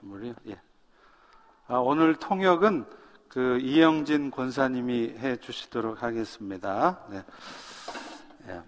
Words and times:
물이 0.00 0.34
예. 0.48 0.60
아, 1.66 1.76
오늘 1.76 2.14
통역은 2.16 2.86
그 3.28 3.58
이영진 3.58 4.30
권사님이 4.30 5.18
해 5.18 5.36
주시도록 5.36 6.02
하겠습니다. 6.02 6.98
네. 7.10 7.24
예. 8.48 8.62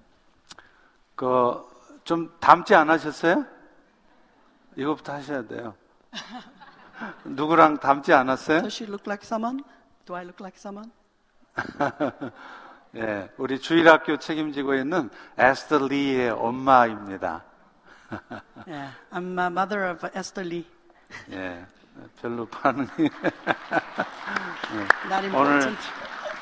그좀 1.15 2.35
닮지 2.41 2.75
않으셨어요? 2.75 3.45
이거부터 4.77 5.15
하셔야 5.15 5.47
돼요. 5.47 5.75
누구랑 7.25 7.79
닮지 7.79 8.13
않았어요? 8.13 8.61
Does 8.61 8.75
she 8.75 8.89
look 8.89 9.05
like 9.07 9.25
someone? 9.25 9.65
Do 10.05 10.15
I 10.15 10.25
look 10.25 10.41
like 10.41 10.59
someone? 10.59 10.91
예, 12.97 13.31
우리 13.37 13.61
주일학교 13.61 14.19
책임지고 14.19 14.75
있는 14.75 15.11
에스터 15.39 15.89
리의 15.89 16.31
엄마입니다. 16.31 17.45
Yeah, 18.67 18.93
I'm 19.13 19.39
a 19.39 19.47
mother 19.47 19.89
of 19.89 20.05
Esther 20.15 20.45
Lee. 20.45 20.67
예, 21.33 21.65
별로 22.21 22.47
반응이 22.47 22.89
Not 25.11 25.37
오늘. 25.37 25.77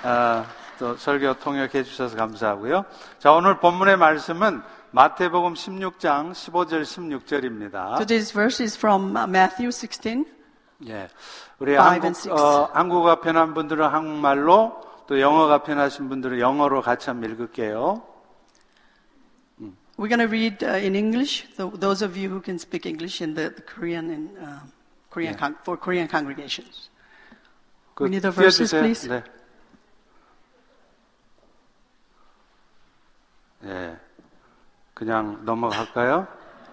아, 0.03 0.45
또 0.79 0.97
설교 0.97 1.35
통역해 1.35 1.83
주셔서 1.83 2.17
감사하고요. 2.17 2.85
자, 3.19 3.33
오늘 3.33 3.59
본문의 3.59 3.97
말씀은 3.97 4.63
마태복음 4.91 5.55
16장 5.55 6.33
15절 6.33 6.83
16절입니다. 6.83 7.99
Today's 7.99 8.33
verse 8.33 8.63
is 8.63 8.77
from 8.77 9.17
uh, 9.17 9.29
Matthew 9.29 9.71
16. 9.71 10.25
예. 10.87 11.09
우리 11.59 11.75
한국. 11.75 12.31
어, 12.31 12.71
한국어 12.73 13.21
편한 13.21 13.55
분들은 13.55 13.87
한국말로 13.87 14.81
또 15.09 15.21
영어가 15.21 15.63
편하신 15.63 16.09
분들은 16.09 16.39
영어로 16.39 16.83
같이 16.83 17.11
한번 17.11 17.31
읽을게요. 17.31 18.03
We're 19.98 20.08
going 20.10 20.20
to 20.20 20.28
read 20.28 20.64
uh, 20.64 20.82
in 20.82 20.96
English. 20.96 21.46
So 21.56 21.70
those 21.70 22.02
of 22.02 22.18
you 22.18 22.30
who 22.30 22.42
can 22.42 22.58
speak 22.58 22.86
English 22.86 23.22
in 23.22 23.36
the, 23.36 23.50
the 23.52 23.62
Korean 23.62 24.10
and 24.10 24.30
uh, 24.38 24.60
Korean 25.12 25.34
Yeah. 25.34 25.40
con- 25.40 25.58
for 25.64 25.78
Korean 25.78 26.08
congregations. 26.08 26.90
그 27.96 28.06
We 28.06 28.10
need 28.10 28.24
the 28.24 28.32
verses, 28.32 28.72
띄워주세요. 28.74 28.82
please. 28.82 29.08
네. 29.08 29.24
예. 33.66 33.98
그냥 34.94 35.44
넘어갈까요? 35.46 36.28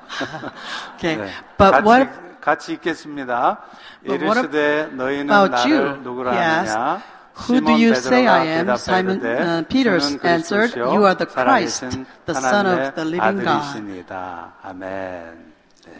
Okay, 0.96 1.16
네. 1.16 1.30
but 1.56 1.70
같이, 1.70 1.86
what 1.86 2.40
같이 2.40 2.72
읽겠습니다. 2.74 3.60
But 4.04 4.24
what 4.24 4.40
이르시되 4.40 4.86
너희는 4.96 5.30
about 5.30 5.68
you? 5.68 5.78
나를 5.84 6.02
누구라 6.02 6.32
He 6.32 6.40
asked, 6.40 6.76
하느냐? 6.76 7.02
Who 7.48 7.60
do 7.60 7.72
you 7.72 7.92
say 7.92 8.26
I 8.26 8.46
am? 8.46 8.66
베드로가 8.66 8.74
Simon 8.74 9.20
대답하되 9.20 9.40
uh, 9.40 9.68
Peter 9.68 9.98
주는 9.98 10.20
answered, 10.26 10.72
그리스도시요 10.74 10.92
You 10.92 11.04
are 11.06 11.16
the 11.16 11.30
Christ, 11.30 11.80
살아계신 11.80 12.06
the 12.26 12.36
Son 12.36 12.66
of 12.66 12.78
하나님의 12.78 12.94
the 12.94 13.08
living 13.08 13.40
God. 13.40 13.48
아들이시니다. 13.48 14.52
아멘. 14.62 15.52
네. 15.86 15.92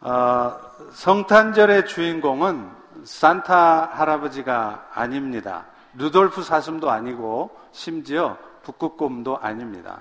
어, 0.00 0.56
성탄절의 0.92 1.86
주인공은 1.86 2.70
산타 3.04 3.90
할아버지가 3.94 4.88
아닙니다. 4.92 5.66
루돌프 5.94 6.42
사슴도 6.42 6.90
아니고 6.90 7.50
심지어 7.72 8.36
북극곰도 8.62 9.38
아닙니다. 9.40 10.00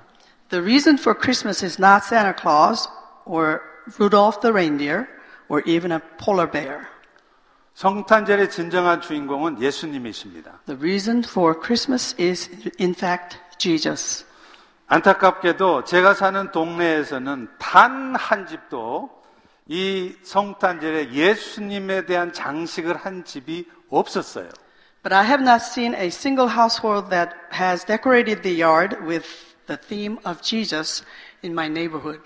The 0.49 0.61
reason 0.61 0.97
for 0.97 1.17
Christmas 1.17 1.63
is 1.63 1.80
not 1.80 2.03
Santa 2.05 2.33
Claus 2.33 2.89
or 3.25 3.61
Rudolph 3.99 4.41
the 4.41 4.52
reindeer 4.52 5.07
or 5.49 5.61
even 5.66 5.91
a 5.91 6.02
polar 6.17 6.47
bear. 6.47 6.88
성탄절의 7.74 8.50
진정한 8.50 9.00
주인공은 9.00 9.60
예수님이십니다. 9.60 10.60
The 10.66 10.78
reason 10.78 11.24
for 11.24 11.58
Christmas 11.58 12.14
is, 12.20 12.50
in 12.80 12.94
fact, 12.94 13.38
Jesus. 13.58 14.24
안타깝게도 14.88 15.84
제가 15.84 16.14
사는 16.14 16.50
동네에서는 16.50 17.48
단 17.58 18.14
한 18.14 18.46
집도 18.46 19.11
이 19.66 20.14
성탄절에 20.22 21.12
예수님에 21.12 22.05
대한 22.05 22.32
장식을 22.32 22.96
한 22.96 23.24
집이 23.24 23.66
없었어요. 23.88 24.48
But 25.02 25.14
I 25.14 25.24
have 25.24 25.42
not 25.42 25.64
seen 25.64 25.94
a 25.94 26.06
single 26.06 26.48
household 26.48 27.11
that 27.11 27.34
has 27.52 27.84
decorated 27.84 28.42
the 28.42 28.62
yard 28.62 28.96
with 29.02 29.27
the 29.66 29.77
theme 29.80 30.18
of 30.24 30.42
Jesus 30.42 31.05
in 31.42 31.52
my 31.52 31.66
neighborhood. 31.68 32.20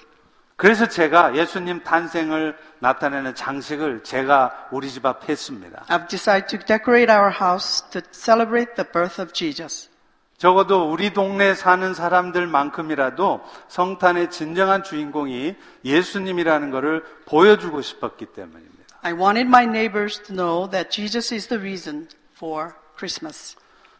그래서 0.57 0.89
제가 0.89 1.37
예수님 1.37 1.85
탄생을 1.85 2.57
나타내는 2.79 3.35
장식을 3.35 4.03
제가 4.05 4.69
우리 4.71 4.91
집 4.91 5.05
앞에 5.05 5.33
했습니다. 5.33 5.85
I've 5.89 6.09
decided 6.09 6.49
to 6.49 6.59
decorate 6.67 7.15
our 7.15 7.31
house 7.31 7.85
to 7.91 8.01
celebrate 8.11 8.75
the 8.75 8.91
birth 8.91 9.21
of 9.21 9.33
Jesus. 9.35 9.91
적어도 10.39 10.91
우리 10.91 11.13
동네에 11.13 11.55
사는 11.55 11.93
사람들만큼이라도 11.95 13.43
성탄의 13.69 14.31
진정한 14.31 14.83
주인공이 14.83 15.57
예수님이라는 15.85 16.71
것을 16.71 17.05
보여주고 17.27 17.83
싶었기 17.83 18.27
때문입니다. 18.27 18.77
I 19.03 19.13
wanted 19.13 19.47
my 19.47 19.65
neighbors 19.65 20.23
to 20.23 20.35
know 20.35 20.71
that 20.71 20.91
Jesus 20.91 21.35
is 21.35 21.49
the 21.49 21.61
reason 21.61 22.09
for 22.35 22.73
Christmas. 22.97 23.57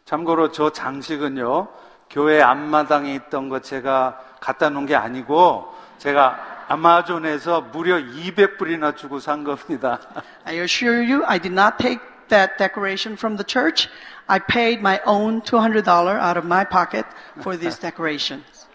참고로 0.07 0.53
저 0.53 0.71
장식은요, 0.71 1.69
교회 2.09 2.41
앞마당에 2.41 3.15
있던 3.15 3.49
거 3.49 3.61
제가 3.61 4.21
갖다 4.41 4.71
놓은 4.71 4.87
게 4.87 4.95
아니고, 4.95 5.75
제가 5.99 6.67
아마존에서 6.69 7.61
무려 7.73 7.97
200불이나 7.97 8.97
주고 8.97 9.21
산 9.21 9.45
겁니다. 9.45 10.01
I 10.45 10.59
assure 10.59 10.99
you, 10.99 11.25
I 11.27 11.39
did 11.39 11.53
not 11.53 11.77
take 11.79 12.01
that 12.29 12.57
decoration 12.59 13.17
from 13.17 13.37
the 13.37 13.45
church. 13.47 13.89
I 14.27 14.41
paid 14.41 14.81
my 14.81 15.01
own 15.07 15.43
$200 15.43 15.87
out 15.87 16.37
of 16.37 16.45
my 16.45 16.65
pocket 16.65 17.07
for 17.39 17.57
these 17.59 17.79
decorations. 17.79 18.67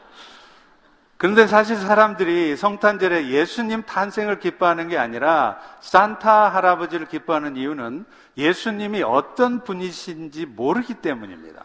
그런데 1.18 1.46
사실 1.46 1.76
사람들이 1.76 2.56
성탄절에 2.56 3.28
예수님 3.28 3.84
탄생을 3.84 4.40
기뻐하는 4.40 4.88
게 4.88 4.98
아니라 4.98 5.60
산타 5.82 6.50
할아버지를 6.50 7.06
기뻐하는 7.08 7.58
이유는 7.58 8.06
예수님이 8.38 9.04
어떤 9.04 9.64
분이신지 9.64 10.48
모르기 10.48 10.96
때문입니다. 10.96 11.64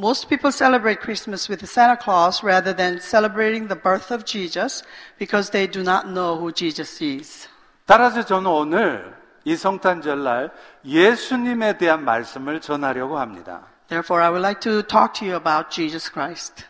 Most 0.00 0.28
people 0.28 0.52
celebrate 0.52 1.00
Christmas 1.00 1.48
with 1.48 1.66
Santa 1.66 1.96
Claus 1.96 2.44
rather 2.44 2.72
than 2.72 3.00
celebrating 3.00 3.66
the 3.66 3.74
birth 3.74 4.12
of 4.12 4.24
Jesus 4.24 4.84
because 5.18 5.50
they 5.50 5.66
do 5.66 5.82
not 5.82 6.06
know 6.06 6.38
who 6.38 6.52
Jesus 6.52 7.02
is. 7.02 7.48
따라서 7.84 8.24
저는 8.24 8.48
오늘 8.48 9.12
이 9.44 9.56
성탄절날 9.56 10.52
예수님에 10.84 11.78
대한 11.78 12.04
말씀을 12.04 12.60
전하려고 12.60 13.18
합니다. 13.18 13.62
Therefore, 13.88 14.22
I 14.22 14.30
would 14.30 14.40
like 14.40 14.60
to 14.60 14.84
talk 14.84 15.14
to 15.14 15.26
you 15.26 15.34
about 15.34 15.68
Jesus 15.68 16.08
Christ. 16.08 16.64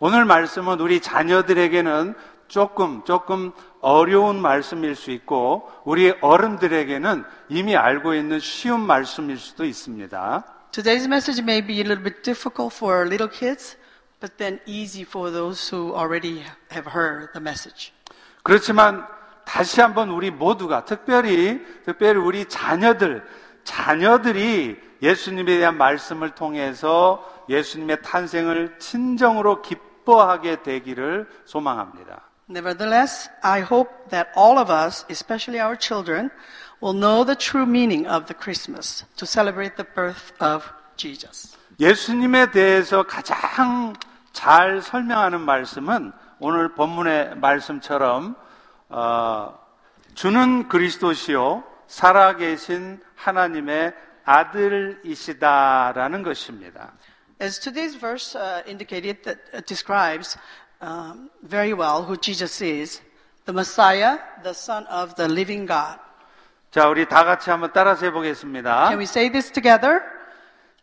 오늘 0.00 0.24
말씀은 0.24 0.80
우리 0.80 1.00
자녀들에게는 1.00 2.16
조금, 2.48 3.04
조금 3.04 3.52
어려운 3.80 4.42
말씀일 4.42 4.96
수 4.96 5.12
있고, 5.12 5.70
우리 5.84 6.12
어른들에게는 6.20 7.22
이미 7.48 7.76
알고 7.76 8.14
있는 8.14 8.40
쉬운 8.40 8.80
말씀일 8.80 9.38
수도 9.38 9.64
있습니다. 9.64 10.61
Today's 10.71 11.07
message 11.07 11.41
may 11.41 11.61
be 11.61 11.81
a 11.81 11.83
little 11.83 12.03
bit 12.03 12.23
difficult 12.23 12.73
for 12.73 13.05
little 13.07 13.27
kids, 13.27 13.77
but 14.19 14.37
then 14.37 14.59
easy 14.65 15.03
for 15.03 15.31
those 15.31 15.67
who 15.69 15.93
already 15.93 16.43
have 16.69 16.85
heard 16.85 17.29
the 17.33 17.41
message. 17.41 17.93
그렇지만 18.43 19.05
다시 19.45 19.81
한번 19.81 20.09
우리 20.09 20.29
모두가, 20.29 20.85
특별히, 20.85 21.63
특별히 21.85 22.19
우리 22.19 22.45
자녀들, 22.45 23.25
자녀들이 23.63 24.79
예수님에 25.01 25.57
대한 25.57 25.77
말씀을 25.77 26.31
통해서 26.35 27.23
예수님의 27.49 28.01
탄생을 28.01 28.77
친정으로 28.79 29.61
기뻐하게 29.61 30.63
되기를 30.63 31.27
소망합니다. 31.45 32.23
Nevertheless, 32.49 33.29
I 33.41 33.61
hope 33.61 33.91
that 34.09 34.29
all 34.37 34.57
of 34.57 34.71
us, 34.71 35.05
especially 35.09 35.59
our 35.59 35.77
children, 35.77 36.29
will 36.82 36.92
know 36.92 37.24
the 37.24 37.36
true 37.36 37.64
meaning 37.64 38.06
of 38.06 38.26
the 38.26 38.34
Christmas 38.34 39.04
to 39.16 39.24
celebrate 39.24 39.76
the 39.76 39.86
birth 39.94 40.32
of 40.40 40.68
Jesus. 40.96 41.56
예수님에 41.78 42.50
대해서 42.50 43.04
가장 43.04 43.94
잘 44.32 44.82
설명하는 44.82 45.40
말씀은 45.40 46.12
오늘 46.40 46.74
본문의 46.74 47.36
말씀처럼 47.36 48.34
어, 48.88 49.58
주는 50.14 50.68
그리스도시요 50.68 51.64
살아계신 51.86 53.00
하나님의 53.14 53.94
아들이시다라는 54.24 56.22
것입니다. 56.22 56.92
As 57.40 57.58
today's 57.58 57.96
verse 57.96 58.36
uh, 58.36 58.62
indicated, 58.66 59.22
that 59.24 59.40
uh, 59.52 59.60
describes 59.66 60.36
um, 60.80 61.30
very 61.42 61.72
well 61.72 62.04
who 62.04 62.16
Jesus 62.16 62.60
is, 62.60 63.00
the 63.46 63.52
Messiah, 63.52 64.18
the 64.42 64.54
Son 64.54 64.86
of 64.86 65.14
the 65.16 65.28
living 65.28 65.66
God. 65.66 65.98
자, 66.72 66.88
우리 66.88 67.06
다 67.06 67.22
같이 67.24 67.50
한번 67.50 67.70
따라서 67.74 68.06
해보겠습니다. 68.06 68.88
Can 68.88 68.98
we 68.98 69.04
say 69.04 69.30
this 69.30 69.52
together? 69.52 70.00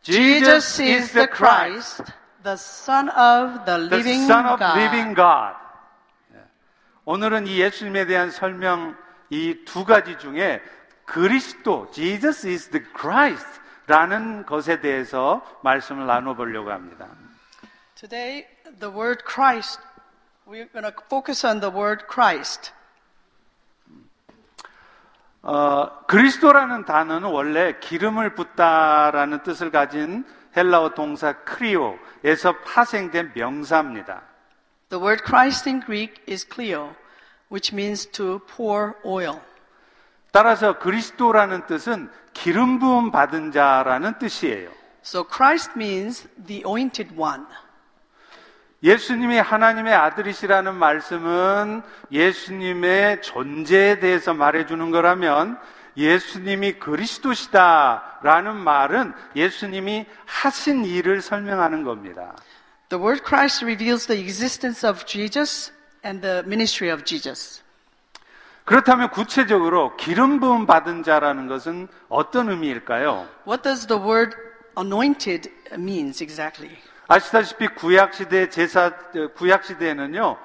Jesus 0.03 0.79
is 0.79 1.11
the 1.13 1.27
Christ, 1.27 2.03
the 2.43 2.53
Son 2.53 3.09
of 3.09 3.65
the 3.65 3.75
the 3.75 3.95
living 3.95 4.23
Son 4.31 4.45
of 4.45 4.59
God. 4.59 4.77
Living 4.79 5.15
God. 5.15 5.55
예. 6.35 6.37
오늘은 7.05 7.47
이 7.47 7.59
예수님에 7.59 8.05
대한 8.05 8.29
설명 8.29 8.95
이 9.31 9.65
두 9.65 9.83
가지 9.83 10.19
중에 10.19 10.61
그리스도, 11.05 11.89
Jesus 11.91 12.45
is 12.47 12.69
the 12.69 12.85
Christ 12.95 13.47
라는 13.87 14.45
것에 14.45 14.81
대해서 14.81 15.41
말씀을 15.63 16.05
나눠보려고 16.05 16.69
합니다. 16.71 17.07
Today, 17.95 18.45
the 18.79 18.93
word 18.93 19.23
Christ, 19.25 19.81
we're 20.45 20.69
going 20.71 20.85
to 20.85 20.93
focus 21.09 21.43
on 21.43 21.59
the 21.61 21.75
word 21.75 22.05
Christ. 22.07 22.73
어, 25.41 26.05
그리스도라는 26.07 26.85
단어는 26.85 27.29
원래 27.29 27.79
기름을 27.79 28.35
붓다라는 28.35 29.43
뜻을 29.43 29.71
가진 29.71 30.25
헬라어 30.55 30.93
동사 30.93 31.33
크리오에서 31.43 32.57
파생된 32.65 33.31
명사입니다. 33.35 34.21
The 34.89 35.01
word 35.01 35.23
Christ 35.23 35.69
in 35.69 35.81
Greek 35.81 36.21
is 36.27 36.45
kleo, 36.47 36.95
which 37.51 37.73
means 37.73 38.05
to 38.11 38.39
pour 38.39 38.95
oil. 39.05 39.39
따라서 40.31 40.77
그리스도라는 40.77 41.65
뜻은 41.67 42.09
기름 42.33 42.79
부음 42.79 43.11
받은 43.11 43.51
자라는 43.51 44.19
뜻이에요. 44.19 44.69
So 45.03 45.23
Christ 45.23 45.71
means 45.75 46.27
the 46.45 46.61
anointed 46.65 47.15
one. 47.15 47.45
예수님이 48.81 49.37
하나님의 49.37 49.93
아들이시라는 49.93 50.75
말씀은 50.75 51.81
예수님의 52.11 53.21
존재에 53.21 53.99
대해서 53.99 54.33
말해주는 54.33 54.91
거라면 54.91 55.59
예수님이 55.97 56.73
그리스도시다라는 56.73 58.55
말은 58.55 59.13
예수님이 59.35 60.05
하신 60.25 60.85
일을 60.85 61.21
설명하는 61.21 61.83
겁니다. 61.83 62.35
The 62.87 63.03
word 63.03 63.21
Christ 63.25 63.65
reveals 63.65 64.07
the 64.07 64.21
existence 64.21 64.87
of 64.87 65.05
Jesus 65.05 65.73
and 66.05 66.21
the 66.21 66.39
ministry 66.39 66.91
of 66.93 67.03
Jesus. 67.03 67.61
그렇다면 68.63 69.09
구체적으로 69.09 69.97
기름 69.97 70.39
부음 70.39 70.65
받은 70.65 71.03
자라는 71.03 71.47
것은 71.47 71.87
어떤 72.07 72.49
의미일까요? 72.49 73.27
What 73.45 73.63
does 73.63 73.87
the 73.87 74.01
word 74.01 74.37
anointed 74.77 75.51
means 75.73 76.23
exactly? 76.23 76.77
아시다시피 77.08 77.68
구약 77.68 78.14
시대 78.14 78.48
제사 78.48 78.90
구약 79.34 79.64
시대에는요 79.64 80.38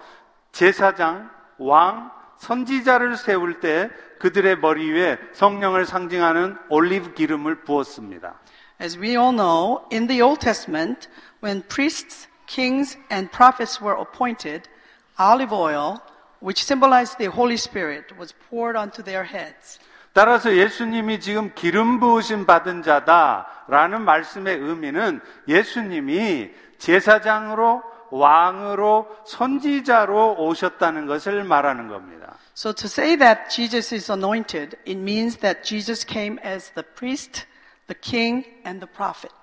제사장, 0.52 1.30
왕, 1.58 2.12
선지자를 2.38 3.18
세울 3.18 3.60
때 3.60 3.90
그들의 4.20 4.60
머리 4.60 4.92
위에 4.92 5.18
성령을 5.34 5.86
상징하는 5.86 6.58
올리브 6.70 7.14
기름을 7.14 7.64
부었습니다. 7.64 8.40
As 8.82 8.98
we 8.98 9.18
all 9.18 9.36
know, 9.36 9.86
in 9.92 10.08
the 10.08 10.22
Old 10.22 10.40
Testament, 10.40 11.10
when 11.44 11.64
priests, 11.68 12.28
kings, 12.48 12.98
and 13.12 13.30
prophets 13.32 13.82
were 13.82 13.96
appointed, 14.00 14.70
olive 15.18 15.54
oil, 15.54 16.00
which 16.40 16.64
symbolized 16.64 17.18
the 17.18 17.30
Holy 17.30 17.58
Spirit, 17.58 18.16
was 18.18 18.34
poured 18.50 18.78
onto 18.78 19.04
their 19.04 19.26
heads. 19.26 19.80
따라서 20.15 20.57
예수님이 20.57 21.19
지금 21.19 21.53
기름 21.57 21.99
부으심 21.99 22.47
받은 22.47 22.83
자다라는 22.83 24.03
말씀의 24.03 24.57
의미는 24.59 25.21
예수님이 25.49 26.53
제사장으로 26.79 27.83
왕으로 28.11 29.09
선지자로 29.27 30.37
오셨다는 30.39 31.07
것을 31.07 31.43
말하는 31.43 31.89
겁니다. 31.89 32.37
So 32.57 32.73
to 32.73 32.87
say 32.87 33.17
that 33.17 33.51
Jesus 33.51 33.93
is 33.93 34.11
anointed, 34.11 34.77
it 34.87 35.01
means 35.01 35.39
that 35.39 35.65
Jesus 35.65 36.07
came 36.07 36.39
as 36.47 36.71
the 36.75 36.87
priest, 36.95 37.45
the 37.89 37.99
king, 38.01 38.47
and 38.65 38.79
the 38.79 38.93
prophet. 38.95 39.35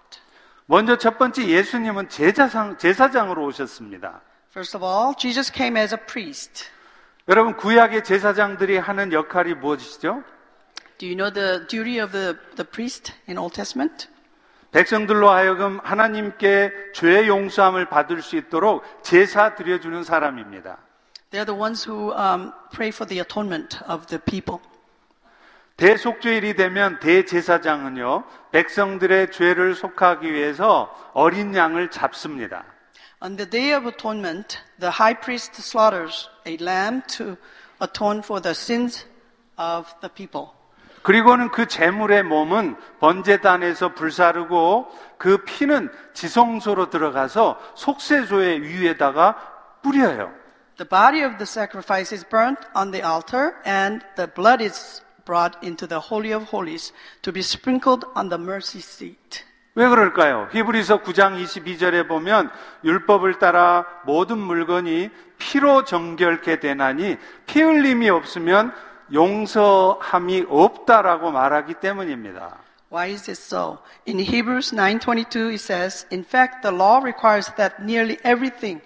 먼저 0.68 0.98
첫 0.98 1.18
번째 1.18 1.46
예수님은 1.48 2.08
제사장, 2.08 2.78
제사장으로 2.78 3.44
오셨습니다. 3.44 4.22
First 4.52 4.78
of 4.78 4.86
all, 4.86 5.14
Jesus 5.18 5.52
came 5.52 5.78
as 5.78 5.94
a 5.94 6.00
priest. 6.00 6.70
여러분 7.28 7.58
구약의 7.58 8.06
제사장들이 8.06 8.78
하는 8.78 9.12
역할이 9.12 9.56
무엇이죠? 9.56 10.24
Do 11.01 11.07
you 11.07 11.15
know 11.15 11.31
the 11.31 11.67
duty 11.69 11.99
of 11.99 12.13
the, 12.13 12.39
the 12.57 12.65
priest 12.65 13.13
in 13.29 13.37
Old 13.39 13.55
Testament? 13.55 14.09
백성들로 14.73 15.31
하여금 15.31 15.81
하나님께 15.83 16.93
죄 16.93 17.27
용서함을 17.27 17.89
받을 17.89 18.23
수 18.23 18.37
있도록 18.37 18.83
제사 19.03 19.55
드려주는 19.55 20.05
사람입니다. 20.05 20.79
They're 21.31 21.47
the 21.47 21.59
ones 21.59 21.89
who 21.89 22.13
um, 22.13 22.53
pray 22.73 22.89
for 22.89 23.07
the 23.07 23.21
atonement 23.21 23.79
of 23.89 24.07
the 24.07 24.21
people. 24.21 24.61
대속죄일이 25.77 26.55
되면 26.57 26.99
대제사장은요 27.01 28.25
백성들의 28.53 29.33
죄를 29.33 29.75
속하기 29.75 30.33
위해서 30.33 30.95
어린 31.13 31.55
양을 31.55 31.91
잡습니다. 31.91 32.65
On 33.23 33.37
the 33.37 33.49
Day 33.49 33.75
of 33.75 33.87
Atonement, 33.87 34.59
the 34.79 34.93
high 34.93 35.19
priest 35.19 35.61
slaughters 35.61 36.29
a 36.47 36.57
lamb 36.61 37.03
to 37.07 37.37
atone 37.81 38.21
for 38.23 38.41
the 38.41 38.55
sins 38.55 39.07
of 39.59 39.93
the 40.01 40.13
people. 40.13 40.57
그리고는 41.04 41.50
그 41.50 41.68
제물의 41.68 42.24
몸은 42.24 42.76
번제단에서 43.00 43.96
불사르고 43.96 44.90
그 45.18 45.44
피는 45.46 45.92
지성소로 46.14 46.90
들어가서 46.90 47.60
속세소의 47.76 48.62
위에다가 48.62 49.36
뿌려요. 49.82 50.32
The 50.78 50.88
body 50.88 51.24
of 51.24 51.38
the 51.38 51.46
sacrifice 51.46 52.12
is 52.12 52.28
burnt 52.28 52.60
on 52.76 52.92
the 52.92 53.06
altar, 53.06 53.54
and 53.66 54.04
the 54.16 54.32
blood 54.32 54.64
is 54.64 55.04
brought 55.26 55.58
into 55.64 55.88
the 55.88 56.00
Holy 56.00 56.34
of 56.34 56.50
Holies 56.50 56.94
to 57.22 57.32
be 57.32 57.42
sprinkled 57.42 58.06
on 58.16 58.30
the 58.30 58.42
mercy 58.42 58.80
seat. 58.80 59.44
왜 59.76 59.88
그럴까요? 59.88 60.50
히브리서 60.52 61.02
9장 61.02 61.42
22절에 61.42 62.08
보면 62.08 62.50
율법을 62.84 63.40
따라 63.40 63.86
모든 64.06 64.38
물건이 64.38 65.10
피로 65.38 65.86
정결케 65.86 66.60
되나니 66.60 67.18
피 67.46 67.62
흘림이 67.62 68.10
없으면 68.10 68.74
용서함이 69.13 70.47
없다라고 70.49 71.31
말하기 71.31 71.75
때문입니다. 71.75 72.59
Why 72.91 73.11
is 73.11 73.25
this 73.25 73.43
so? 73.43 73.79
In 74.07 74.19
Hebrews 74.21 74.75
9:22 74.75 75.51
it 75.51 75.63
says, 75.63 76.07
"In 76.13 76.25
fact, 76.25 76.63
the 76.63 76.75
law 76.75 77.01
requires 77.03 77.53
that 77.57 77.83
nearly 77.83 78.19
everything 78.23 78.81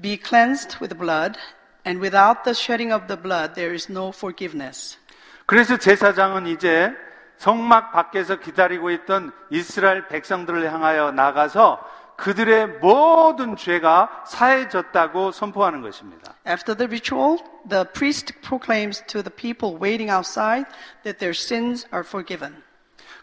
be 0.00 0.16
cleansed 0.16 0.78
with 0.80 0.96
blood, 0.96 1.38
and 1.84 2.00
without 2.00 2.44
the 2.44 2.54
shedding 2.54 2.92
of 2.94 3.06
the 3.08 3.20
blood 3.20 3.54
there 3.54 3.74
is 3.74 3.90
no 3.90 4.08
forgiveness." 4.08 4.98
그래서 5.46 5.76
제사장은 5.76 6.46
이제 6.46 6.92
성막 7.38 7.92
밖에서 7.92 8.36
기다리고 8.36 8.90
있던 8.90 9.32
이스라엘 9.50 10.08
백성들을 10.08 10.72
향하여 10.72 11.12
나가서 11.12 11.84
그들의 12.21 12.67
모든 12.79 13.55
죄가 13.55 14.25
사해졌다고 14.27 15.31
선포하는 15.31 15.81
것입니다. 15.81 16.35
After 16.47 16.77
the 16.77 16.87
ritual, 16.87 17.39
the 17.67 17.83
priest 17.83 18.33
proclaims 18.41 19.03
to 19.07 19.23
the 19.23 19.35
people 19.35 19.81
waiting 19.81 20.11
outside 20.11 20.65
that 21.03 21.17
their 21.17 21.35
sins 21.35 21.87
are 21.91 22.05
forgiven. 22.05 22.61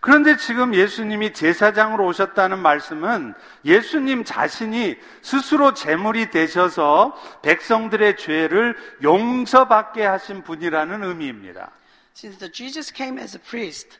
그런데 0.00 0.36
지금 0.36 0.74
예수님이 0.74 1.32
제사장으로 1.32 2.06
오셨다는 2.06 2.58
말씀은 2.58 3.34
예수님 3.64 4.24
자신이 4.24 4.96
스스로 5.22 5.74
제물이 5.74 6.30
되셔서 6.30 7.16
백성들의 7.42 8.16
죄를 8.16 8.76
용서받게 9.02 10.04
하신 10.04 10.42
분이라는 10.42 11.04
의미입니다. 11.04 11.70
Since 12.16 12.38
the 12.38 12.52
Jesus 12.52 12.92
came 12.94 13.20
as 13.20 13.36
a 13.36 13.42
priest, 13.42 13.98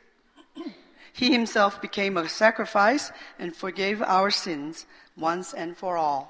he 1.18 1.32
himself 1.32 1.80
became 1.80 2.16
a 2.18 2.24
sacrifice 2.24 3.12
and 3.38 3.56
forgave 3.56 4.02
our 4.02 4.30
sins 4.30 4.86
once 5.16 5.56
and 5.56 5.76
for 5.76 5.98
all. 5.98 6.28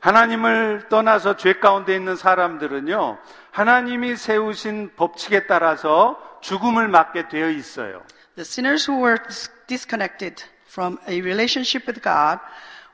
하나님을 0.00 0.88
떠나서 0.88 1.36
죄 1.36 1.54
가운데 1.54 1.94
있는 1.94 2.16
사람들은요, 2.16 3.18
하나님이 3.50 4.16
세우신 4.16 4.92
법칙에 4.96 5.46
따라서 5.46 6.18
죽음을 6.40 6.88
맞게 6.88 7.28
되어 7.28 7.50
있어요. 7.50 8.02
The 8.36 8.46
sinners 8.46 8.90
who 8.90 9.02
were 9.02 9.22
dis- 9.22 9.50
disconnected 9.66 10.42
from 10.66 10.98
a 11.06 11.20
relationship 11.20 11.86
with 11.86 12.00
God 12.00 12.40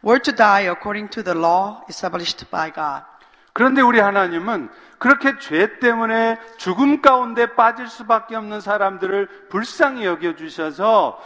were 0.03 0.21
to 0.21 0.35
die 0.35 0.67
according 0.69 1.11
to 1.11 1.23
the 1.23 1.39
law 1.39 1.83
established 1.89 2.51
by 2.51 2.73
God. 2.73 3.05
그런데 3.53 3.81
우리 3.83 4.01
하나님은 4.01 4.69
그렇게 5.02 5.40
죄 5.40 5.80
때문에 5.80 6.38
죽음 6.58 7.02
가운데 7.02 7.56
빠질 7.56 7.88
수밖에 7.88 8.36
없는 8.36 8.62
사람들을 8.62 9.48
불쌍히 9.50 10.06
여겨주셔서 10.06 11.20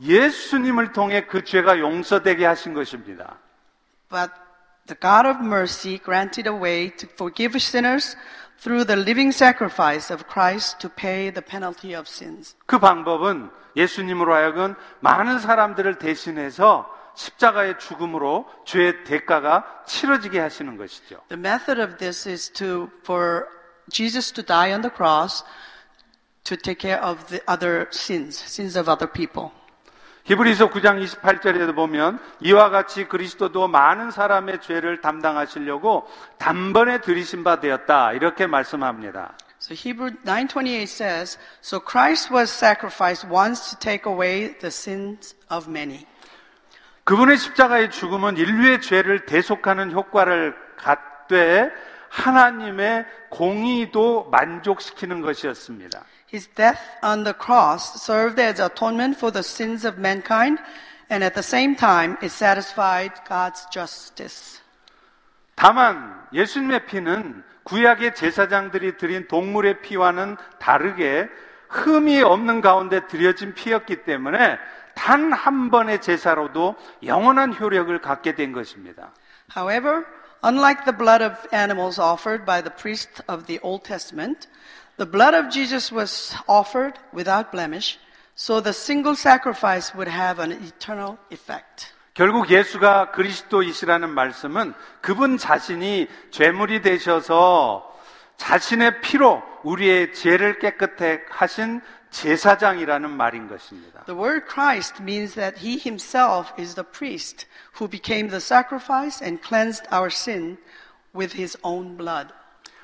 예수님을 0.00 0.90
통해 0.90 1.26
그 1.26 1.44
죄가 1.44 1.78
용서되게 1.78 2.44
하신 2.44 2.74
것입니다. 2.74 3.36
But 4.08 4.32
the 4.88 4.98
God 5.00 5.28
of 5.28 5.38
mercy 5.46 6.00
granted 6.02 6.50
a 6.50 6.56
way 6.56 6.90
to 6.96 7.08
forgive 7.08 7.54
sinners 7.54 8.16
through 8.60 8.84
the 8.84 9.00
living 9.00 9.32
sacrifice 9.32 10.12
of 10.12 10.24
Christ 10.28 10.80
to 10.80 10.90
pay 10.90 11.32
the 11.32 11.40
penalty 11.40 11.94
of 11.96 12.08
sins. 12.08 12.56
그 12.66 12.80
방법은 12.80 13.48
예수님으로 13.76 14.34
하여금 14.34 14.74
많은 14.98 15.38
사람들을 15.38 16.00
대신해서 16.00 16.99
십자가의 17.14 17.78
죽음으로 17.78 18.48
죄의 18.64 19.04
대가가 19.04 19.64
치러지게 19.86 20.38
하시는 20.38 20.76
것이죠. 20.76 21.22
The 21.28 21.38
method 21.38 21.80
of 21.80 21.96
this 21.98 22.28
is 22.28 22.50
to 22.52 22.90
for 23.02 23.46
Jesus 23.90 24.32
to 24.32 24.44
die 24.44 24.72
on 24.72 24.82
the 24.82 24.94
cross 24.94 25.44
to 26.44 26.56
take 26.56 26.80
care 26.80 27.02
of 27.02 27.26
the 27.26 27.42
other 27.48 27.88
sins, 27.92 28.42
sins 28.42 28.78
of 28.78 28.90
other 28.90 29.10
people. 29.10 29.50
히브리서 30.24 30.70
9장 30.70 31.02
28절에도 31.02 31.74
보면 31.74 32.20
이와 32.40 32.70
같이 32.70 33.06
그리스도도 33.06 33.68
많은 33.68 34.10
사람의 34.10 34.60
죄를 34.60 35.00
담당하시려고 35.00 36.06
단번에 36.38 37.00
들이신 37.00 37.42
바 37.42 37.58
되었다 37.58 38.12
이렇게 38.12 38.46
말씀합니다. 38.46 39.36
So 39.60 39.74
Hebrew 39.74 40.14
9:28 40.24 40.86
says, 40.86 41.38
"So 41.62 41.80
Christ 41.80 42.32
was 42.32 42.50
sacrificed 42.50 43.28
once 43.28 43.70
to 43.70 43.78
take 43.78 44.10
away 44.10 44.56
the 44.58 44.68
sins 44.68 45.34
of 45.50 45.68
many." 45.68 46.06
그분의 47.10 47.38
십자가의 47.38 47.90
죽음은 47.90 48.36
인류의 48.36 48.80
죄를 48.80 49.26
대속하는 49.26 49.90
효과를 49.90 50.54
갖되 50.76 51.68
하나님의 52.08 53.04
공의도 53.30 54.28
만족시키는 54.30 55.20
것이었습니다. 55.20 56.04
His 56.32 56.46
death 56.54 56.80
on 57.02 57.24
the 57.24 57.34
cross 57.34 57.98
served 57.98 58.40
as 58.40 58.62
atonement 58.62 59.18
for 59.18 59.32
the 59.32 59.40
sins 59.40 59.84
of 59.84 59.98
mankind, 59.98 60.62
and 61.10 61.24
at 61.24 61.34
the 61.34 61.42
same 61.42 61.74
time, 61.74 62.12
it 62.22 62.26
satisfied 62.26 63.14
God's 63.26 63.68
justice. 63.72 64.62
다만 65.56 66.14
예수님의 66.32 66.86
피는 66.86 67.42
구약의 67.64 68.14
제사장들이 68.14 68.98
드린 68.98 69.26
동물의 69.26 69.82
피와는 69.82 70.36
다르게 70.60 71.28
흠이 71.70 72.22
없는 72.22 72.60
가운데 72.60 73.04
드려진 73.08 73.54
피였기 73.54 74.04
때문에 74.04 74.58
단 75.00 75.32
한 75.32 75.70
번의 75.70 76.02
제사로도 76.02 76.76
영원한 77.04 77.54
효력을 77.58 77.98
갖게 78.02 78.34
된 78.34 78.52
것입니다. 78.52 79.12
However, 79.56 80.04
unlike 80.44 80.84
the 80.84 80.96
blood 80.96 81.24
of 81.24 81.36
animals 81.54 81.98
offered 81.98 82.44
by 82.44 82.62
the 82.62 82.74
priest 82.76 83.22
of 83.26 83.46
the 83.46 83.58
Old 83.62 83.82
Testament, 83.82 84.46
the 84.98 85.10
blood 85.10 85.34
of 85.34 85.48
Jesus 85.48 85.90
was 85.90 86.36
offered 86.46 87.00
without 87.14 87.50
blemish, 87.50 87.98
so 88.36 88.60
the 88.60 88.74
single 88.76 89.16
sacrifice 89.16 89.96
would 89.96 90.12
have 90.12 90.38
an 90.38 90.52
eternal 90.62 91.16
effect. 91.32 91.94
결국 92.12 92.50
예수가 92.50 93.12
그리스도이시라는 93.12 94.10
말씀은 94.10 94.74
그분 95.00 95.38
자신이 95.38 96.08
죄물이 96.30 96.82
되셔서 96.82 97.88
자신의 98.36 99.00
피로 99.00 99.42
우리의 99.62 100.12
죄를 100.12 100.58
깨끗해 100.58 101.22
하신 101.30 101.80
제사장이라는 102.11 103.09
말인 103.09 103.47
것입니다. 103.47 104.03
The 104.05 104.17
word 104.17 104.45
Christ 104.47 105.01
means 105.01 105.35
that 105.35 105.59
he 105.59 105.77
himself 105.77 106.53
is 106.59 106.75
the 106.75 106.87
priest 106.87 107.47
who 107.79 107.89
became 107.89 108.29
the 108.29 108.39
sacrifice 108.39 109.23
and 109.23 109.41
cleansed 109.41 109.87
our 109.91 110.07
sin 110.07 110.57
with 111.13 111.35
his 111.37 111.57
own 111.63 111.97
blood. 111.97 112.33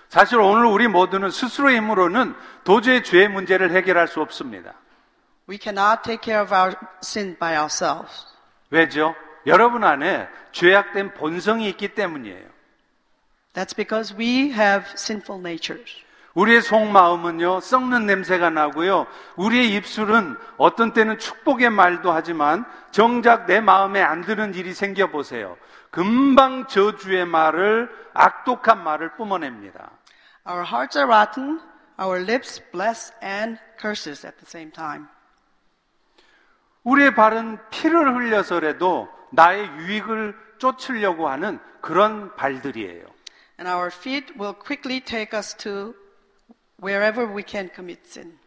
사실 0.09 0.39
오늘 0.39 0.65
우리 0.65 0.87
모두는 0.87 1.31
스스로의 1.31 1.77
힘으로는 1.77 2.35
도저히 2.65 3.01
죄의 3.03 3.29
문제를 3.29 3.71
해결할 3.71 4.09
수 4.09 4.21
없습니다. 4.21 4.73
We 5.47 5.57
cannot 5.57 6.03
take 6.03 6.21
care 6.21 6.41
of 6.41 6.53
our 6.53 6.75
sin 7.01 7.37
by 7.39 7.55
ourselves. 7.55 8.25
왜죠? 8.69 9.15
여러분 9.47 9.83
안에 9.83 10.27
죄악된 10.51 11.13
본성이 11.13 11.69
있기 11.69 11.95
때문이에요. 11.95 12.49
That's 13.53 13.75
because 13.75 14.15
we 14.15 14.51
have 14.51 14.91
sinful 14.93 15.39
natures. 15.39 16.03
우리의 16.36 16.60
속마음은요, 16.60 17.60
썩는 17.60 18.04
냄새가 18.04 18.50
나고요, 18.50 19.06
우리의 19.36 19.74
입술은 19.74 20.36
어떤 20.58 20.92
때는 20.92 21.18
축복의 21.18 21.70
말도 21.70 22.12
하지만 22.12 22.66
정작 22.90 23.46
내 23.46 23.60
마음에 23.60 24.02
안 24.02 24.20
드는 24.20 24.54
일이 24.54 24.74
생겨보세요. 24.74 25.56
금방 25.90 26.66
저주의 26.66 27.24
말을, 27.24 27.90
악독한 28.12 28.84
말을 28.84 29.16
뿜어냅니다. 29.16 29.90
Our 30.46 30.62
hearts 30.62 30.98
are 30.98 31.10
rotten, 31.10 31.58
our 31.98 32.22
lips 32.22 32.62
bless 32.70 33.12
and 33.24 33.58
curses 33.80 34.26
at 34.26 34.36
the 34.36 34.44
same 34.46 34.70
time. 34.70 35.06
우리의 36.84 37.14
발은 37.14 37.58
피를 37.70 38.14
흘려서라도 38.14 39.08
나의 39.32 39.66
유익을 39.78 40.36
쫓으려고 40.58 41.30
하는 41.30 41.58
그런 41.80 42.34
발들이에요. 42.36 43.06
And 43.58 43.72
our 43.72 43.90
feet 43.90 44.34
will 44.38 44.54
quickly 44.54 45.00
take 45.00 45.36
us 45.36 45.56
to 45.56 45.94
wherever 46.81 47.25
we 47.25 47.43
can 47.47 47.69
commit 47.73 48.01
sin. 48.05 48.37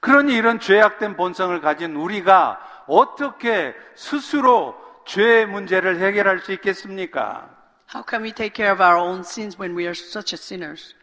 그러니 0.00 0.34
이런 0.34 0.60
죄악된 0.60 1.16
본성을 1.16 1.58
가진 1.60 1.96
우리가 1.96 2.84
어떻게 2.86 3.74
스스로 3.94 4.76
죄의 5.06 5.46
문제를 5.46 5.98
해결할 5.98 6.40
수 6.40 6.52
있겠습니까? 6.52 7.50
How 7.94 8.04
can 8.08 8.22
we 8.22 8.32
take 8.32 8.54
care 8.54 8.72
of 8.72 8.82
our 8.82 8.98
own 8.98 9.20
sins 9.20 9.56
when 9.58 9.76
we 9.76 9.84
are 9.84 9.94
such 9.96 10.34
a 10.34 10.38
sinners? 10.38 10.94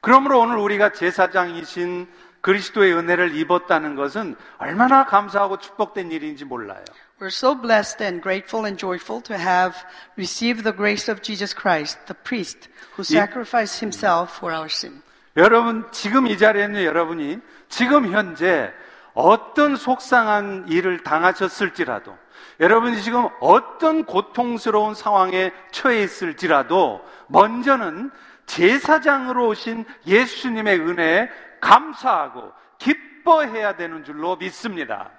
그러므로 0.00 0.40
오늘 0.40 0.56
우리가 0.56 0.92
제사장이신 0.92 2.08
그리스도의 2.40 2.94
은혜를 2.94 3.36
입었다는 3.36 3.94
것은 3.94 4.34
얼마나 4.58 5.06
감사하고 5.06 5.58
축복된 5.58 6.10
일인지 6.10 6.44
몰라요. 6.44 6.84
We're 7.20 7.26
so 7.26 7.54
blessed 7.54 8.02
and 8.02 8.20
grateful 8.20 8.66
and 8.66 8.76
joyful 8.76 9.22
to 9.22 9.36
have 9.36 9.76
received 10.18 10.64
the 10.64 10.76
grace 10.76 11.08
of 11.08 11.22
Jesus 11.22 11.54
Christ, 11.54 11.98
the 12.06 12.18
priest 12.24 12.68
who 12.96 13.04
sacrificed 13.04 13.78
himself 13.78 14.36
for 14.36 14.52
our 14.52 14.68
sin. 14.68 15.02
여러분, 15.37 15.87
지금 15.91 16.25
이 16.27 16.37
자리에 16.37 16.65
있는 16.65 16.83
여러분이 16.83 17.39
지금 17.69 18.11
현재 18.11 18.73
어떤 19.13 19.75
속상한 19.75 20.65
일을 20.67 21.03
당하셨을지라도 21.03 22.17
여러분이 22.59 23.01
지금 23.01 23.27
어떤 23.39 24.03
고통스러운 24.03 24.95
상황에 24.95 25.51
처해 25.71 26.01
있을지라도 26.01 27.01
먼저는 27.27 28.09
제사장으로 28.47 29.49
오신 29.49 29.85
예수님의 30.07 30.79
은혜에 30.79 31.29
감사하고 31.61 32.51
기뻐해야 32.79 33.75
되는 33.75 34.03
줄로 34.03 34.35
믿습니다. 34.37 35.11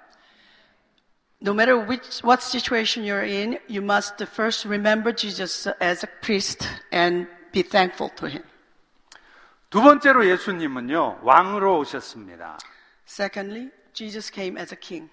No 1.41 1.53
matter 1.53 1.77
which, 1.87 2.21
what 2.25 2.43
situation 2.43 3.05
you're 3.05 3.23
in, 3.23 3.59
you 3.69 3.81
must 3.81 4.21
first 4.25 4.67
remember 4.67 5.15
Jesus 5.15 5.71
as 5.81 6.05
a 6.05 6.09
priest 6.21 6.67
and 6.91 7.29
be 7.53 7.63
thankful 7.63 8.13
to 8.15 8.27
him. 8.27 8.43
두 9.69 9.83
번째로 9.83 10.27
예수님은요, 10.27 11.19
왕으로 11.21 11.77
오셨습니다. 11.77 12.57
Secondly, 13.07 13.69
Jesus 13.93 14.31
came 14.33 14.59
as 14.59 14.73
a 14.73 14.79
king. 14.79 15.11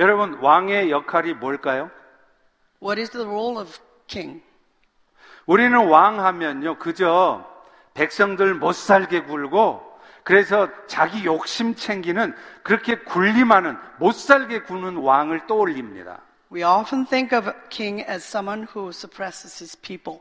여러분, 0.00 0.34
왕의 0.34 0.90
역할이 0.90 1.34
뭘까요? 1.34 1.88
What 2.82 3.00
is 3.00 3.10
the 3.10 3.24
role 3.24 3.56
of 3.56 3.78
king? 4.08 4.42
우리는 5.46 5.76
왕 5.88 6.24
하면요, 6.24 6.78
그저 6.78 7.48
백성들 7.94 8.54
못 8.54 8.72
살게 8.72 9.22
굴고, 9.22 9.80
그래서 10.24 10.68
자기 10.88 11.24
욕심 11.24 11.76
챙기는 11.76 12.34
그렇게 12.64 12.98
굴림하는 12.98 13.76
못 14.00 14.12
살게 14.12 14.62
구는 14.62 14.96
왕을 14.96 15.46
떠올립니다. 15.46 16.20
We 16.50 16.64
often 16.64 17.06
think 17.06 17.36
of 17.36 17.48
a 17.48 17.54
king 17.70 18.04
as 18.10 18.26
someone 18.26 18.66
who 18.74 18.88
suppresses 18.88 19.62
his 19.62 19.76
people. 19.80 20.20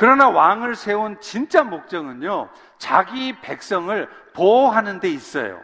그러나 0.00 0.28
왕을 0.28 0.76
세운 0.76 1.20
진짜 1.20 1.64
목적은요, 1.64 2.50
자기 2.78 3.40
백성을 3.40 4.08
보호하는 4.32 5.00
데 5.00 5.08
있어요. 5.08 5.60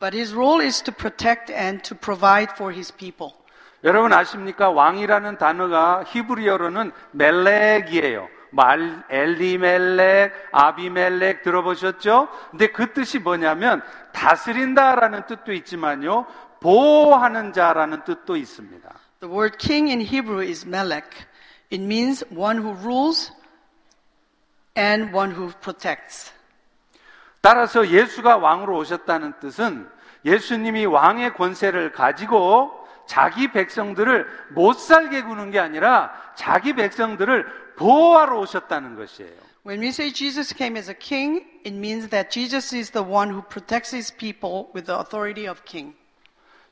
But 0.00 0.16
his 0.16 0.32
role 0.34 0.64
is 0.64 0.82
to 0.84 0.94
protect 0.94 1.52
and 1.52 1.82
to 1.82 1.94
provide 1.94 2.54
for 2.54 2.72
his 2.72 2.90
people. 2.96 3.34
여러분 3.84 4.14
아십니까? 4.14 4.70
왕이라는 4.70 5.36
단어가 5.36 6.02
히브리어로는 6.06 6.92
멜렉이에요. 7.10 8.26
말, 8.52 9.04
엘리멜렉, 9.10 10.32
아비멜렉 10.52 11.42
들어보셨죠? 11.42 12.28
근데 12.52 12.68
그 12.68 12.94
뜻이 12.94 13.18
뭐냐면 13.18 13.82
다스린다라는 14.14 15.26
뜻도 15.26 15.52
있지만요. 15.52 16.24
보호하는 16.60 17.52
자라는 17.52 18.04
뜻도 18.04 18.36
있습니다. 18.36 18.88
The 19.20 19.30
word 19.30 19.58
king 19.58 19.90
in 19.90 20.00
Hebrew 20.00 20.40
is 20.40 20.66
melech. 20.66 21.26
It 21.73 21.81
means 21.81 22.23
one 22.29 22.57
who 22.57 22.73
rules 22.73 23.31
and 24.75 25.15
one 25.15 25.31
who 25.31 25.51
protects. 25.61 26.33
따라서 27.41 27.87
예수가 27.87 28.37
왕으로 28.37 28.77
오셨다는 28.77 29.39
뜻은 29.39 29.87
예수님이 30.25 30.85
왕의 30.85 31.33
권세를 31.35 31.91
가지고 31.93 32.71
자기 33.05 33.51
백성들을 33.51 34.27
못 34.51 34.73
살게 34.73 35.23
구는 35.23 35.51
게 35.51 35.59
아니라 35.59 36.11
자기 36.35 36.73
백성들을 36.73 37.75
보호하러 37.75 38.39
오셨다는 38.39 38.95
것이에요. 38.95 39.49
When 39.65 39.81
we 39.81 39.89
say 39.89 40.11
Jesus 40.11 40.53
came 40.53 40.77
as 40.77 40.89
a 40.89 40.95
king, 40.97 41.45
it 41.65 41.75
means 41.75 42.09
that 42.09 42.29
Jesus 42.31 42.73
is 42.75 42.91
the 42.91 43.03
one 43.03 43.29
who 43.31 43.41
protects 43.41 43.93
his 43.93 44.11
people 44.11 44.71
with 44.73 44.85
the 44.85 44.97
authority 44.97 45.47
of 45.47 45.63
king. 45.65 45.95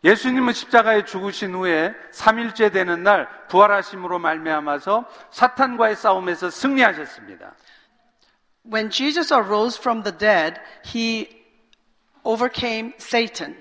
예수님은 0.04 0.52
십자가에 0.52 1.04
죽으신 1.04 1.54
후에 1.54 1.94
3일째 2.12 2.72
되는 2.72 3.02
날 3.02 3.28
부활하심으로 3.48 4.18
말미암아서 4.18 5.04
사탄과의 5.30 5.96
싸움에서 5.96 6.50
승리하셨습니다. 6.50 7.54
When 8.64 8.90
Jesus 8.90 9.32
arose 9.32 9.78
from 9.78 10.02
the 10.02 10.16
dead, 10.16 10.60
he 10.84 11.28
overcame 12.24 12.92
Satan. 12.98 13.56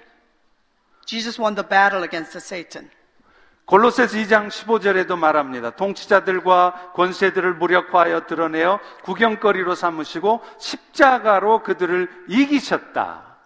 Jesus 1.05 1.39
won 1.39 1.55
the 1.55 1.67
battle 1.67 2.03
against 2.03 2.37
Satan. 2.37 2.89
골로새서 3.65 4.17
2장 4.17 4.49
15절에도 4.49 5.17
말합니다. 5.17 5.71
통치자들과 5.71 6.91
권세들을 6.93 7.53
무력화하여 7.55 8.25
드러내어 8.25 8.79
구경거리로 9.03 9.75
삼으시고 9.75 10.41
십자가로 10.57 11.63
그들을 11.63 12.25
이기셨다. 12.27 13.37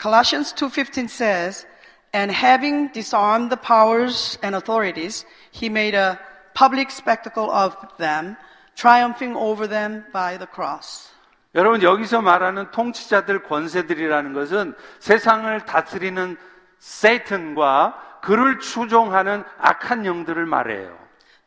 Colossians 0.00 0.54
2:15 0.54 1.04
says, 1.04 1.66
"And 2.15 2.31
having 2.31 2.91
disarmed 2.91 3.49
the 3.49 3.57
powers 3.57 4.37
and 4.43 4.55
authorities, 4.55 5.25
he 5.51 5.69
made 5.69 5.95
a 5.95 6.19
public 6.53 6.91
spectacle 6.91 7.49
of 7.49 7.75
them, 7.97 8.35
triumphing 8.75 9.35
over 9.35 9.67
them 9.67 10.05
by 10.11 10.37
the 10.37 10.47
cross." 10.47 11.11
여러분 11.53 11.83
여기서 11.83 12.21
말하는 12.21 12.71
통치자들 12.71 13.43
권세들이라는 13.43 14.33
것은 14.33 14.73
세상을 14.99 15.65
다스리는 15.65 16.37
세이튼과 16.79 18.19
그를 18.21 18.59
추종하는 18.59 19.43
악한 19.57 20.05
영들을 20.05 20.45
말해요. 20.45 20.97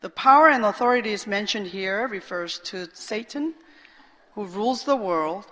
The 0.02 0.12
power 0.12 0.50
and 0.50 0.66
authorities 0.66 1.26
mentioned 1.26 1.71
here 1.75 2.04
refers 2.04 2.61
to 2.71 2.87
Satan, 2.93 3.54
who 4.37 4.45
rules 4.45 4.85
the 4.85 4.99
world, 4.99 5.47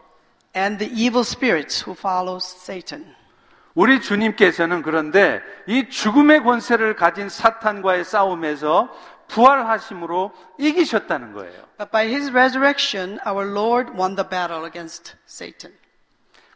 and 0.55 0.79
the 0.79 0.93
evil 0.93 1.25
spirits 1.25 1.81
who 1.81 1.95
follow 1.95 2.38
Satan. 2.38 3.17
우리 3.77 4.01
주님께서는 4.01 4.81
그런데 4.81 5.39
이 5.67 5.88
죽음의 5.88 6.41
권세를 6.41 6.96
가진 6.96 7.29
사탄과의 7.29 8.05
싸움에서 8.05 8.89
부활하심으로 9.27 10.31
이기셨다는 10.57 11.34
거예요. 11.34 11.53
But 11.77 11.91
by 11.91 12.07
his 12.07 12.31
resurrection, 12.31 13.19
our 13.24 13.48
Lord 13.48 13.91
won 13.96 14.15
the 14.15 14.27
battle 14.27 14.65
against 14.65 15.13
Satan. 15.27 15.77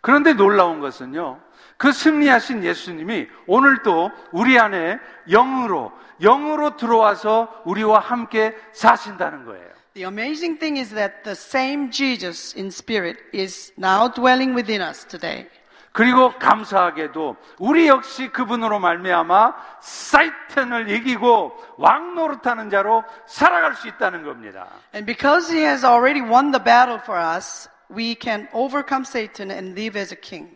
그런데 0.01 0.33
놀라운 0.33 0.79
것은요. 0.79 1.39
그 1.77 1.91
승리하신 1.91 2.63
예수님이 2.63 3.27
오늘도 3.45 4.09
우리 4.31 4.57
안에 4.57 4.97
영으로 5.29 5.91
영으로 6.23 6.75
들어와서 6.75 7.61
우리와 7.65 7.99
함께 7.99 8.55
사신다는 8.73 9.45
거예요. 9.45 9.69
The 9.93 10.07
amazing 10.07 10.57
thing 10.57 10.79
is 10.79 10.91
that 10.95 11.21
the 11.21 11.35
same 11.35 11.91
Jesus 11.91 12.57
in 12.57 12.69
spirit 12.69 13.19
is 13.31 13.71
now 13.77 14.11
dwelling 14.11 14.55
within 14.55 14.81
us 14.81 15.05
today. 15.05 15.47
그리고 15.91 16.31
감사하게도 16.39 17.35
우리 17.59 17.87
역시 17.87 18.29
그분으로 18.29 18.79
말미암아 18.79 19.55
사이튼을 19.81 20.89
이기고 20.89 21.75
왕 21.77 22.15
노릇하는 22.15 22.69
자로 22.69 23.03
살아갈 23.25 23.75
수 23.75 23.87
있다는 23.89 24.23
겁니다. 24.23 24.67
And 24.93 25.05
because 25.05 25.53
he 25.53 25.63
has 25.65 25.85
already 25.85 26.21
won 26.21 26.51
the 26.51 26.63
battle 26.63 26.99
for 27.01 27.19
us, 27.19 27.69
we 27.93 28.15
can 28.19 28.47
overcome 28.53 29.03
Satan 29.03 29.51
and 29.51 29.77
live 29.77 29.99
as 29.99 30.13
a 30.13 30.19
king. 30.19 30.55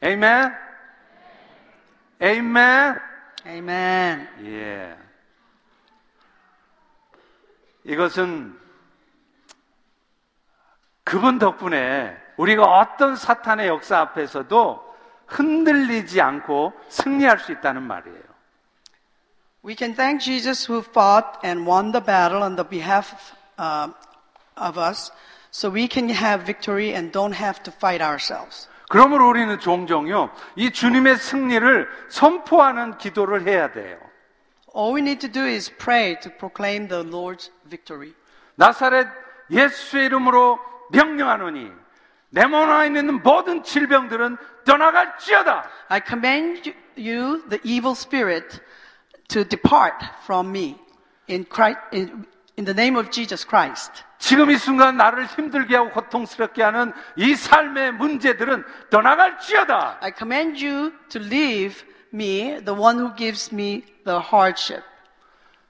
아멘. 0.00 0.52
아멘. 2.20 3.00
Amen. 3.44 4.28
예. 4.44 4.96
이것은 7.84 8.56
그분 11.02 11.40
덕분에 11.40 12.21
우리가 12.36 12.64
어떤 12.64 13.16
사탄의 13.16 13.68
역사 13.68 13.98
앞에서도 13.98 14.92
흔들리지 15.26 16.20
않고 16.20 16.72
승리할 16.88 17.38
수 17.38 17.52
있다는 17.52 17.82
말이에요. 17.82 18.22
We 19.64 19.76
can 19.76 19.94
thank 19.94 20.20
Jesus 20.20 20.66
who 20.66 20.82
fought 20.82 21.38
and 21.44 21.68
won 21.68 21.92
the 21.92 22.04
battle 22.04 22.42
on 22.42 22.56
the 22.56 22.68
behalf 22.68 23.32
uh, 23.58 23.92
of 24.56 24.78
us 24.78 25.12
so 25.52 25.70
we 25.70 25.86
can 25.88 26.10
have 26.10 26.44
victory 26.44 26.92
and 26.92 27.12
don't 27.12 27.34
have 27.34 27.62
to 27.62 27.72
fight 27.72 28.02
ourselves. 28.02 28.68
그러므로 28.88 29.28
우리는 29.28 29.58
종종요, 29.58 30.30
이 30.56 30.70
주님의 30.70 31.16
승리를 31.16 31.88
선포하는 32.08 32.98
기도를 32.98 33.46
해야 33.46 33.72
돼요. 33.72 33.98
All 34.76 34.94
we 34.94 35.00
need 35.00 35.20
to 35.20 35.30
do 35.30 35.46
is 35.46 35.70
pray 35.78 36.18
to 36.20 36.30
proclaim 36.36 36.88
the 36.88 37.04
Lord's 37.04 37.50
victory. 37.68 38.14
나사렛 38.56 39.08
예수의 39.50 40.06
이름으로 40.06 40.58
명령하노니 40.90 41.81
내몸 42.32 42.70
안에 42.70 42.86
있는 42.86 43.22
모든 43.22 43.62
질병들은 43.62 44.38
떠나갈지어다. 44.64 45.68
I 45.88 46.00
command 46.06 46.74
you, 46.96 47.46
the 47.48 47.60
evil 47.62 47.92
spirit, 47.92 48.58
to 49.28 49.44
depart 49.44 49.96
from 50.22 50.48
me 50.48 50.76
in, 51.28 51.44
Christ, 51.44 51.78
in, 51.92 52.24
in 52.56 52.64
the 52.64 52.74
name 52.74 52.98
of 52.98 53.10
Jesus 53.10 53.46
Christ. 53.46 54.02
지금 54.18 54.50
이 54.50 54.56
순간 54.56 54.96
나를 54.96 55.26
힘들게 55.26 55.76
하고 55.76 55.90
고통스럽게 55.90 56.62
하는 56.62 56.92
이 57.16 57.34
삶의 57.34 57.92
문제들은 57.92 58.64
떠나갈지어다. 58.88 59.98
I 60.00 60.12
command 60.16 60.64
you 60.64 60.92
to 61.10 61.20
leave 61.20 61.84
me, 62.14 62.58
the 62.64 62.72
one 62.72 62.98
who 62.98 63.14
gives 63.14 63.54
me 63.54 63.84
the 64.04 64.18
hardship. 64.18 64.82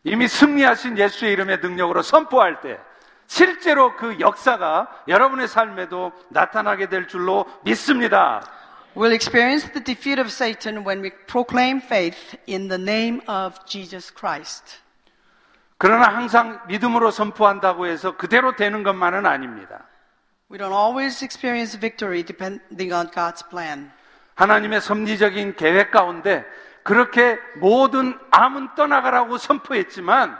이미 0.04 0.28
승리하신 0.28 0.96
예수의 0.96 1.32
이름의 1.32 1.58
능력으로 1.58 2.02
선포할 2.02 2.60
때 2.60 2.78
실제로 3.32 3.96
그 3.96 4.20
역사가 4.20 5.04
여러분의 5.08 5.48
삶에도 5.48 6.12
나타나게 6.28 6.90
될 6.90 7.08
줄로 7.08 7.46
믿습니다. 7.64 8.42
We'll 8.94 9.14
experience 9.14 9.72
the 9.72 9.82
defeat 9.82 10.20
of 10.20 10.28
Satan 10.30 10.86
when 10.86 11.02
we 11.02 11.10
proclaim 11.26 11.78
faith 11.78 12.36
in 12.46 12.68
the 12.68 12.78
name 12.78 13.22
of 13.26 13.58
Jesus 13.64 14.12
Christ. 14.14 14.82
그러나 15.78 16.14
항상 16.14 16.60
믿음으로 16.66 17.10
선포한다고 17.10 17.86
해서 17.86 18.18
그대로 18.18 18.54
되는 18.54 18.82
것만은 18.82 19.24
아닙니다. 19.24 19.86
We 20.50 20.58
don't 20.58 20.76
always 20.76 21.24
experience 21.24 21.80
victory 21.80 22.22
depending 22.22 22.92
on 22.92 23.10
God's 23.10 23.48
plan. 23.48 23.90
하나님의 24.34 24.82
섭리적인 24.82 25.56
계획 25.56 25.90
가운데 25.90 26.44
그렇게 26.82 27.38
모든 27.56 28.18
암은 28.30 28.74
떠나가라고 28.74 29.38
선포했지만 29.38 30.38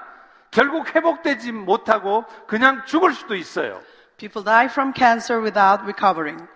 결국 0.52 0.94
회복되지 0.94 1.50
못하고 1.50 2.24
그냥 2.46 2.84
죽을 2.84 3.12
수도 3.12 3.34
있어요. 3.34 3.80
People 4.18 4.44
die 4.44 4.66
from 4.66 4.92
cancer 4.94 5.42
without 5.42 5.82
recovering. 5.82 6.46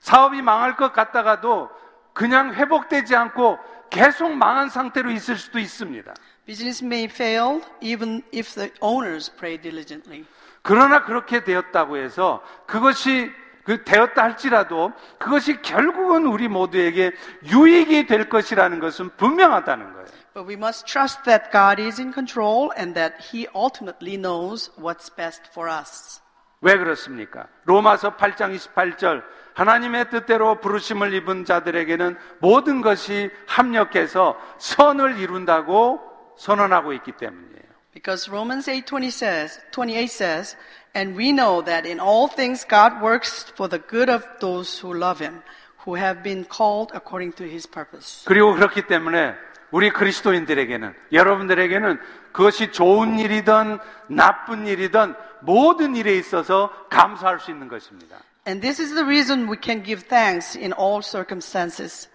사업이 0.00 0.42
망할 0.42 0.76
것 0.76 0.92
같다가도 0.92 1.70
그냥 2.12 2.54
회복되지 2.54 3.16
않고 3.16 3.58
계속 3.90 4.32
망한 4.32 4.68
상태로 4.68 5.10
있을 5.10 5.36
수도 5.36 5.58
있습니다. 5.58 6.12
Business 6.46 6.84
may 6.84 7.04
fail 7.04 7.62
even 7.80 8.22
if 8.32 8.54
the 8.54 8.70
owners 8.80 9.34
pray 9.34 9.60
diligently. 9.60 10.24
그러나 10.62 11.04
그렇게 11.04 11.42
되었다고 11.42 11.96
해서 11.96 12.42
그것이 12.66 13.32
그 13.64 13.82
되었다 13.82 14.22
할지라도 14.22 14.92
그것이 15.18 15.60
결국은 15.62 16.26
우리 16.26 16.48
모두에게 16.48 17.12
유익이 17.44 18.06
될 18.06 18.28
것이라는 18.28 18.78
것은 18.78 19.10
분명하다는 19.16 19.92
거예요. 19.92 20.06
But 20.34 20.48
we 20.48 20.54
must 20.54 20.86
trust 20.86 21.22
that 21.24 21.50
God 21.50 21.80
is 21.80 22.00
in 22.00 22.12
control 22.12 22.70
and 22.76 22.94
that 22.94 23.16
He 23.32 23.46
ultimately 23.54 24.20
knows 24.20 24.70
what's 24.78 25.14
best 25.14 25.48
for 25.50 25.70
us. 25.70 26.20
왜 26.60 26.76
그렇습니까? 26.76 27.46
로마서 27.64 28.16
8장 28.16 28.54
28절 28.56 29.22
하나님의 29.54 30.10
뜻대로 30.10 30.60
부르심을 30.60 31.12
입은 31.14 31.44
자들에게는 31.44 32.16
모든 32.40 32.80
것이 32.80 33.30
합력해서 33.46 34.36
선을 34.58 35.18
이룬다고 35.18 36.00
선언하고 36.36 36.92
있기 36.94 37.12
때문이에요. 37.12 37.63
Because 37.93 38.29
Romans 38.29 38.67
8:20 38.67 39.11
says, 39.11 39.59
28 39.71 40.07
says, 40.07 40.55
and 40.93 41.15
we 41.15 41.31
know 41.31 41.61
that 41.61 41.85
in 41.85 41.99
all 41.99 42.27
things 42.27 42.63
God 42.63 43.01
works 43.01 43.51
for 43.55 43.67
the 43.67 43.79
good 43.79 44.09
of 44.09 44.23
those 44.39 44.79
who 44.79 44.93
love 44.93 45.19
him, 45.19 45.41
who 45.85 45.95
have 45.95 46.23
been 46.23 46.45
called 46.45 46.91
according 46.93 47.33
to 47.37 47.43
his 47.43 47.67
purpose. 47.67 48.23
그리고 48.25 48.53
그렇기 48.53 48.87
때문에 48.87 49.33
우리 49.71 49.91
그리스도인들에게는 49.91 50.93
여러분들에게는 51.11 51.99
그것이 52.31 52.71
좋은 52.71 53.19
일이든 53.19 53.79
나쁜 54.07 54.67
일이든 54.67 55.15
모든 55.41 55.95
일에 55.95 56.15
있어서 56.15 56.71
감사할 56.89 57.39
수 57.39 57.51
있는 57.51 57.67
것입니다. 57.67 58.17
And 58.47 58.61
this 58.61 58.81
is 58.81 58.93
the 58.93 59.05
reason 59.05 59.49
we 59.49 59.57
can 59.61 59.83
give 59.83 60.07
thanks 60.07 60.57
in 60.57 60.73
all 60.73 61.01
circumstances. 61.03 62.09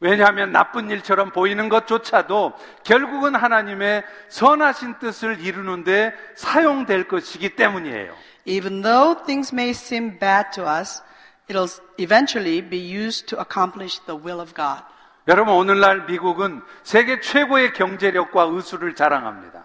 왜냐하면 0.00 0.52
나쁜 0.52 0.90
일처럼 0.90 1.30
보이는 1.30 1.68
것조차도 1.68 2.52
결국은 2.84 3.34
하나님의 3.34 4.04
선하신 4.28 4.98
뜻을 4.98 5.40
이루는데 5.40 6.14
사용될 6.36 7.08
것이기 7.08 7.56
때문이에요. 7.56 8.14
Even 8.46 8.82
though 8.82 9.24
things 9.24 9.54
may 9.54 9.70
seem 9.70 10.18
bad 10.18 10.50
to 10.54 10.64
us, 10.64 11.02
it'll 11.48 11.70
eventually 11.98 12.60
be 12.60 12.78
used 12.78 13.26
to 13.26 13.38
accomplish 13.40 13.98
the 14.04 14.20
will 14.20 14.40
of 14.40 14.54
God. 14.54 14.84
여러분 15.28 15.54
오늘날 15.54 16.04
미국은 16.06 16.62
세계 16.84 17.20
최고의 17.20 17.72
경제력과 17.72 18.44
의수를 18.44 18.94
자랑합니다. 18.94 19.64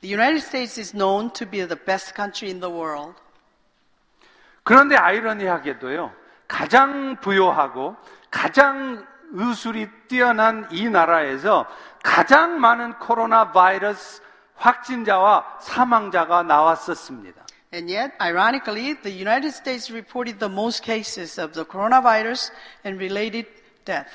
The 0.00 0.14
United 0.14 0.44
States 0.44 0.80
is 0.80 0.92
known 0.96 1.30
to 1.34 1.48
be 1.48 1.60
the 1.66 1.78
best 1.78 2.14
country 2.16 2.50
in 2.50 2.60
the 2.60 2.74
world. 2.74 3.14
그런데 4.64 4.96
아이러니하게도요. 4.96 6.12
가장 6.48 7.16
부유하고 7.20 7.96
가장 8.30 9.06
의술이 9.32 9.88
뛰어난 10.08 10.68
이 10.70 10.88
나라에서 10.88 11.66
가장 12.02 12.60
많은 12.60 12.94
코로나 12.98 13.52
바이러스 13.52 14.22
확진자와 14.56 15.58
사망자가 15.60 16.42
나왔었습니다. 16.42 17.40
And 17.72 17.92
yet, 17.92 18.14
ironically, 18.20 18.94
the 19.02 19.12
United 19.12 19.54
States 19.54 19.92
reported 19.92 20.40
the 20.40 20.52
most 20.52 20.82
cases 20.82 21.40
of 21.40 21.52
the 21.52 21.64
coronavirus 21.64 22.50
and 22.84 22.98
related 22.98 23.48
death. 23.84 24.10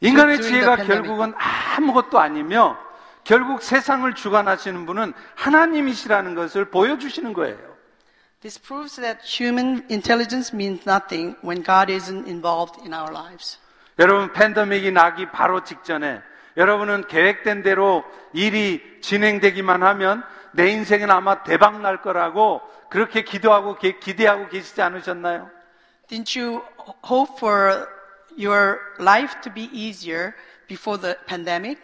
인간의 0.00 0.42
지혜가. 0.42 0.76
결국은 0.76 1.32
아무것도 1.36 2.18
아니며 2.18 2.76
결국 3.24 3.62
세상을 3.62 4.12
주관하시는 4.14 4.84
분은 4.84 5.14
하나님이시라는 5.36 6.34
것을 6.34 6.70
보여주시는 6.70 7.32
거예요. 7.32 7.72
This 8.42 8.60
proves 8.60 9.00
that 9.00 9.22
human 9.24 9.86
intelligence 9.88 10.52
means 10.52 10.82
nothing 10.86 11.36
when 11.44 11.62
God 11.62 11.90
isn't 11.90 12.26
involved 12.26 12.82
in 12.84 12.92
our 12.92 13.12
lives. 13.12 13.61
여러분 13.98 14.32
팬데믹이 14.32 14.90
나기 14.92 15.26
바로 15.30 15.62
직전에 15.64 16.22
여러분은 16.56 17.06
계획된 17.06 17.62
대로 17.62 18.04
일이 18.32 18.82
진행되기만 19.00 19.82
하면 19.82 20.22
내 20.52 20.68
인생은 20.68 21.10
아마 21.10 21.42
대박 21.42 21.80
날 21.80 22.02
거라고 22.02 22.60
그렇게 22.90 23.22
기도하고 23.22 23.76
기- 23.76 23.98
기대하고 24.00 24.48
계시지 24.48 24.82
않으셨나요? 24.82 25.50
Didn't 26.08 26.38
you 26.38 26.62
hope 27.08 27.36
for 27.38 27.86
your 28.38 28.78
life 29.00 29.40
to 29.42 29.52
be 29.52 29.64
easier 29.72 30.32
before 30.68 31.00
the 31.00 31.16
pandemic? 31.26 31.80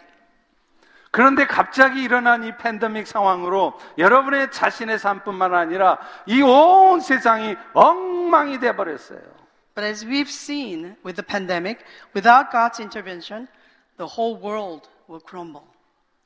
그런데 1.11 1.47
갑자기 1.47 2.03
일어난 2.03 2.43
이 2.43 2.55
팬데믹 2.57 3.07
상황으로 3.07 3.79
여러분의 3.97 4.51
자신의 4.51 4.99
삶뿐만 4.99 5.55
아니라 5.55 5.97
이 6.27 6.43
온 6.43 6.99
세상이 6.99 7.55
엉망이 7.73 8.59
돼 8.59 8.75
버렸어요. 8.75 9.19
But 9.78 9.84
as 9.84 10.04
we've 10.04 10.30
seen 10.30 10.96
with 11.02 11.16
the 11.16 11.22
pandemic, 11.22 11.84
without 12.14 12.52
God's 12.52 12.78
intervention, 12.78 13.48
the 13.96 14.06
whole 14.06 14.36
world 14.36 14.88
will 15.08 15.20
crumble. 15.20 15.66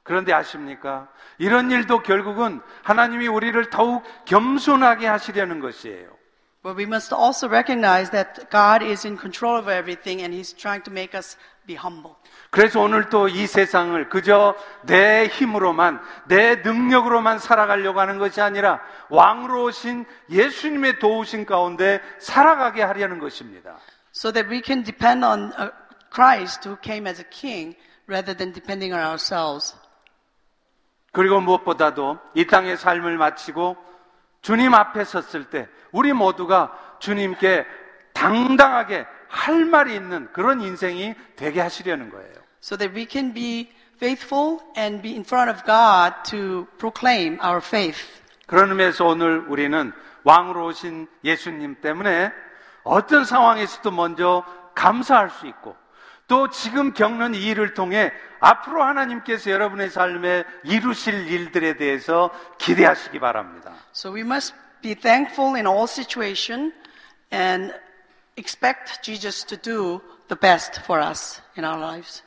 그런데 0.03 0.33
아십니까? 0.33 1.09
이런 1.39 1.71
일도 1.71 2.03
결국은 2.03 2.61
하나님이 2.83 3.29
우리를 3.29 3.71
더욱 3.71 4.03
겸손하게 4.25 5.07
하시려는 5.07 5.61
것이에요. 5.61 6.17
But 6.63 6.77
we 6.77 6.85
must 6.85 7.15
also 7.15 7.49
recognize 7.49 8.11
that 8.11 8.51
God 8.51 8.83
is 8.83 9.07
in 9.07 9.17
control 9.17 9.57
of 9.57 9.69
everything 9.69 10.23
and 10.23 10.35
He's 10.35 10.53
trying 10.53 10.83
to 10.85 10.91
make 10.91 11.15
us 11.15 11.37
be 11.66 11.76
humble. 11.76 12.16
그래서 12.50 12.80
오늘 12.80 13.10
또 13.10 13.28
이 13.28 13.48
세상을 13.48 14.10
그저 14.10 14.56
내 14.84 15.28
힘으로만, 15.28 16.02
내 16.28 16.56
능력으로만 16.58 17.40
살아가려고 17.40 18.00
하는 18.00 18.18
것이 18.20 18.42
아니라 18.42 18.82
왕으로 19.10 19.64
오신 19.66 20.06
예수님의 20.30 21.00
도우신 21.00 21.46
가운데 21.46 22.02
살아가게 22.20 22.84
하려는 22.84 23.20
것입니다. 23.20 23.78
So 24.14 24.32
that 24.32 24.50
we 24.50 24.62
can 24.64 24.84
depend 24.84 25.26
on 25.26 25.52
uh, 25.60 25.72
Christ 26.14 26.68
who 26.68 26.78
came 26.82 27.08
as 27.08 27.20
a 27.20 27.26
king 27.30 27.76
rather 28.08 28.36
than 28.38 28.54
depending 28.54 28.94
on 28.94 29.02
ourselves. 29.04 29.76
그리고 31.12 31.40
무엇보다도 31.42 32.20
이 32.36 32.46
땅의 32.46 32.78
삶을 32.78 33.18
마치고 33.18 33.78
주님 34.42 34.74
앞에 34.74 35.04
섰을 35.04 35.50
때 35.50 35.68
우리 35.92 36.12
모두가 36.12 36.78
주님께 37.00 37.66
당당하게 38.14 39.06
할 39.34 39.66
말이 39.66 39.96
있는 39.96 40.32
그런 40.32 40.62
인생이 40.62 41.16
되게 41.36 41.60
하시려는 41.60 42.12
거예요. 42.12 42.34
So 42.62 42.78
that 42.78 42.96
we 42.96 43.08
can 43.10 43.34
be 43.34 43.72
faithful 43.96 44.60
and 44.78 45.02
be 45.02 45.14
in 45.14 45.24
front 45.24 45.50
of 45.52 45.66
God 45.66 46.14
to 46.30 46.68
proclaim 46.78 47.40
our 47.44 47.58
faith. 47.58 48.00
그런 48.46 48.70
의미에서 48.70 49.06
오늘 49.06 49.40
우리는 49.48 49.92
왕으로 50.24 50.68
오신 50.68 51.08
예수님 51.24 51.82
때문에 51.82 52.32
어떤 52.84 53.26
상황에서도 53.26 53.90
먼저 53.90 54.46
감사할 54.76 55.32
수 55.32 55.48
있고 55.48 55.76
또 56.28 56.50
지금 56.50 56.94
겪는 56.94 57.34
이 57.34 57.44
일을 57.48 57.74
통해 57.74 58.12
앞으로 58.40 58.84
하나님께서 58.84 59.50
여러분의 59.50 59.90
삶에 59.90 60.44
이루실 60.64 61.28
일들에 61.28 61.76
대해서 61.76 62.30
기대하시기 62.60 63.20
바랍니다. 63.20 63.72
So 63.96 64.14
we 64.14 64.22
must 64.22 64.54
be 64.82 64.94
thankful 64.94 65.56
in 65.56 65.66
all 65.66 65.86
situation 65.86 66.72
and 67.34 67.74
expect 68.37 69.03
Jesus 69.03 69.45
to 69.45 69.57
do 69.57 70.01
the 70.29 70.37
best 70.37 70.81
for 70.85 71.01
us 71.01 71.41
in 71.57 71.65
our 71.65 71.79
lives. 71.79 72.23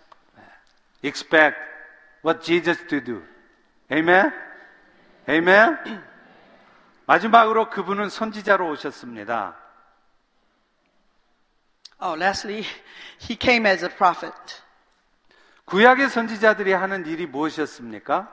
Expect 1.04 1.58
what 2.22 2.44
Jesus 2.44 2.78
to 2.90 3.00
do. 3.00 3.24
Amen? 3.92 4.32
Amen? 5.28 5.78
마지막으로 7.06 7.70
그분은 7.70 8.10
선지자로 8.10 8.70
오셨습니다. 8.70 9.58
Oh, 12.00 12.16
lastly, 12.16 12.64
he 13.20 13.38
came 13.40 13.68
as 13.68 13.84
a 13.84 13.90
prophet. 13.90 14.34
구약의 15.66 16.10
선지자들이 16.10 16.74
하는 16.74 17.06
일이 17.06 17.28
무엇이었습니까? 17.28 18.28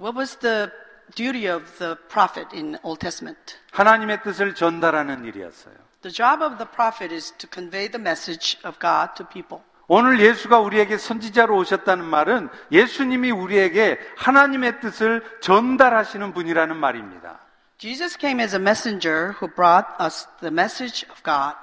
What 0.00 0.16
was 0.16 0.36
the 0.36 0.70
duty 1.14 1.48
of 1.48 1.78
the 1.78 1.96
prophet 2.08 2.54
in 2.54 2.78
Old 2.82 3.00
Testament? 3.00 3.58
하나님의 3.72 4.22
뜻을 4.22 4.54
전달하는 4.54 5.24
일이었어요. 5.24 5.74
The 6.02 6.12
job 6.12 6.42
of 6.42 6.58
the 6.58 6.70
prophet 6.70 7.14
is 7.14 7.32
to 7.38 7.48
convey 7.50 7.88
the 7.88 8.00
message 8.00 8.58
of 8.64 8.78
God 8.78 9.14
to 9.16 9.26
people. 9.26 9.64
오늘 9.86 10.20
예수가 10.20 10.60
우리에게 10.60 10.96
선지자로 10.96 11.56
오셨다는 11.56 12.04
말은 12.04 12.48
예수님이 12.72 13.30
우리에게 13.30 13.98
하나님의 14.16 14.80
뜻을 14.80 15.22
전달하시는 15.40 16.32
분이라는 16.32 16.76
말입니다. 16.76 17.40
Jesus 17.78 18.16
came 18.18 18.40
as 18.40 18.54
a 18.54 18.60
messenger 18.60 19.34
who 19.40 19.48
brought 19.48 19.88
us 20.00 20.26
the 20.40 20.52
message 20.52 21.06
of 21.10 21.22
God. 21.22 21.56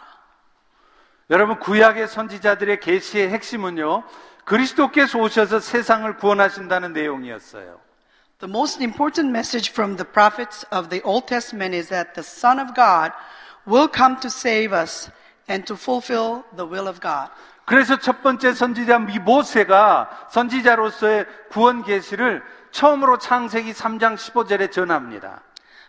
여러분 1.29 1.57
구약의 1.59 2.07
선지자들의 2.07 2.79
계시의 2.79 3.29
핵심은요. 3.29 4.03
그리스도께서 4.43 5.17
오셔서 5.17 5.59
세상을 5.59 6.17
구원하신다는 6.17 6.93
내용이었어요. 6.93 7.79
The 8.39 8.49
most 8.49 8.83
important 8.83 9.29
message 9.29 9.71
from 9.71 9.97
the 9.97 10.05
prophets 10.05 10.65
of 10.73 10.89
the 10.89 11.01
Old 11.03 11.27
Testament 11.27 11.75
is 11.75 11.89
that 11.89 12.13
the 12.13 12.25
Son 12.25 12.59
of 12.59 12.73
God 12.73 13.13
will 13.67 13.89
come 13.93 14.19
to 14.19 14.27
save 14.27 14.73
us 14.73 15.09
and 15.47 15.65
to 15.65 15.75
fulfill 15.75 16.43
the 16.55 16.65
will 16.65 16.87
of 16.87 16.99
God. 16.99 17.31
그래서 17.65 17.97
첫 17.97 18.21
번째 18.21 18.53
선지자 18.53 19.07
이 19.11 19.19
모세가 19.19 20.27
선지자로서의 20.29 21.25
구원 21.49 21.83
계시를 21.83 22.43
처음으로 22.71 23.17
창세기 23.17 23.73
3장 23.73 24.15
15절에 24.15 24.71
전합니다. 24.71 25.41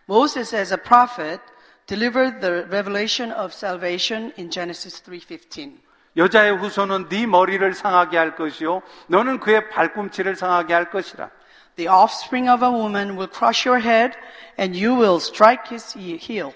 Moses 0.08 0.54
as 0.54 0.72
a 0.72 0.78
prophet 0.78 1.40
delivered 1.86 2.40
the 2.40 2.64
revelation 2.66 3.32
of 3.32 3.52
salvation 3.52 4.32
in 4.38 4.50
Genesis 4.50 5.02
3:15. 5.02 5.78
여자의 6.16 6.56
후손은 6.56 7.08
네 7.08 7.26
머리를 7.26 7.72
상하게 7.72 8.18
할 8.18 8.36
것이요 8.36 8.82
너는 9.06 9.40
그의 9.40 9.70
발꿈치를 9.70 10.36
상하게 10.36 10.74
할 10.74 10.90
것이라. 10.90 11.30
The 11.76 11.88
offspring 11.88 12.50
of 12.50 12.62
a 12.62 12.70
woman 12.70 13.16
will 13.16 13.30
crush 13.32 13.66
your 13.66 13.82
head 13.82 14.16
and 14.58 14.76
you 14.76 14.94
will 14.94 15.16
strike 15.16 15.70
his 15.70 15.96
heel. 15.96 16.52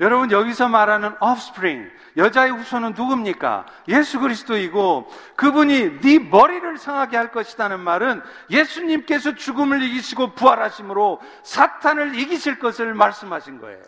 여러분 0.00 0.30
여기서 0.30 0.68
말하는 0.68 1.14
offspring 1.22 1.90
여자의 2.16 2.50
후손은 2.52 2.94
누굽니까? 2.94 3.66
예수 3.88 4.18
그리스도이고 4.18 5.08
그분이 5.36 6.00
네 6.00 6.18
머리를 6.18 6.78
상하게 6.78 7.16
할 7.18 7.30
것이라는 7.30 7.78
말은 7.78 8.22
예수님께서 8.50 9.34
죽음을 9.34 9.82
이기시고 9.82 10.34
부활하심으로 10.34 11.20
사탄을 11.44 12.18
이기실 12.18 12.58
것을 12.58 12.94
말씀하신 12.94 13.60
거예요. 13.60 13.82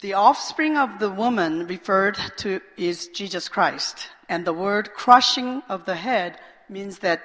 The 0.00 0.14
offspring 0.14 0.78
of 0.78 0.98
the 0.98 1.10
woman 1.10 1.62
referred 1.66 2.20
to 2.36 2.58
is 2.78 3.10
Jesus 3.12 3.50
Christ. 3.50 4.10
And 4.28 4.44
the 4.44 4.58
word 4.58 4.90
crushing 4.94 5.62
of 5.70 5.84
the 5.84 5.98
head 5.98 6.38
means 6.68 6.98
that 6.98 7.22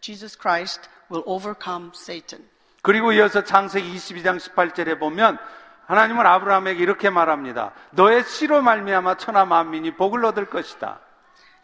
Jesus 0.00 0.38
Christ 0.38 0.88
will 1.10 1.24
overcome 1.26 1.90
Satan. 1.94 2.46
그리고 2.82 3.12
이어서 3.12 3.42
창세기 3.42 3.94
22장 3.94 4.38
18절에 4.38 4.98
보면 4.98 5.38
하나님은 5.92 6.24
아브라함에게 6.24 6.82
이렇게 6.82 7.10
말합니다. 7.10 7.72
너의 7.90 8.24
씨로 8.24 8.62
말미암아 8.62 9.18
천하 9.18 9.44
만민이 9.44 9.96
복을 9.96 10.24
얻을 10.24 10.46
것이다. 10.46 11.00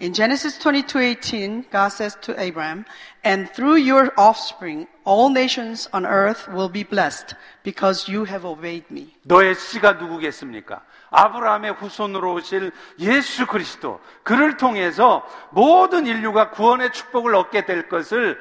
In 0.02 0.12
Genesis 0.12 0.58
22:18, 0.60 1.70
God 1.72 1.86
says 1.90 2.14
to 2.20 2.34
Abraham, 2.38 2.84
"And 3.24 3.50
through 3.54 3.80
your 3.80 4.12
offspring 4.18 4.86
all 5.06 5.30
nations 5.30 5.88
on 5.94 6.04
earth 6.04 6.46
will 6.46 6.70
be 6.70 6.84
blessed 6.84 7.34
because 7.62 8.12
you 8.12 8.26
have 8.26 8.46
obeyed 8.46 8.84
me." 8.90 9.16
너의 9.22 9.54
씨가 9.54 9.94
누구겠습니까? 9.94 10.82
아브라함의 11.08 11.72
후손으로 11.80 12.34
오실 12.34 12.70
예수 12.98 13.46
그리스도. 13.46 13.98
그를 14.24 14.58
통해서 14.58 15.26
모든 15.52 16.06
인류가 16.06 16.50
구원의 16.50 16.92
축복을 16.92 17.34
얻게 17.34 17.64
될 17.64 17.88
것을 17.88 18.38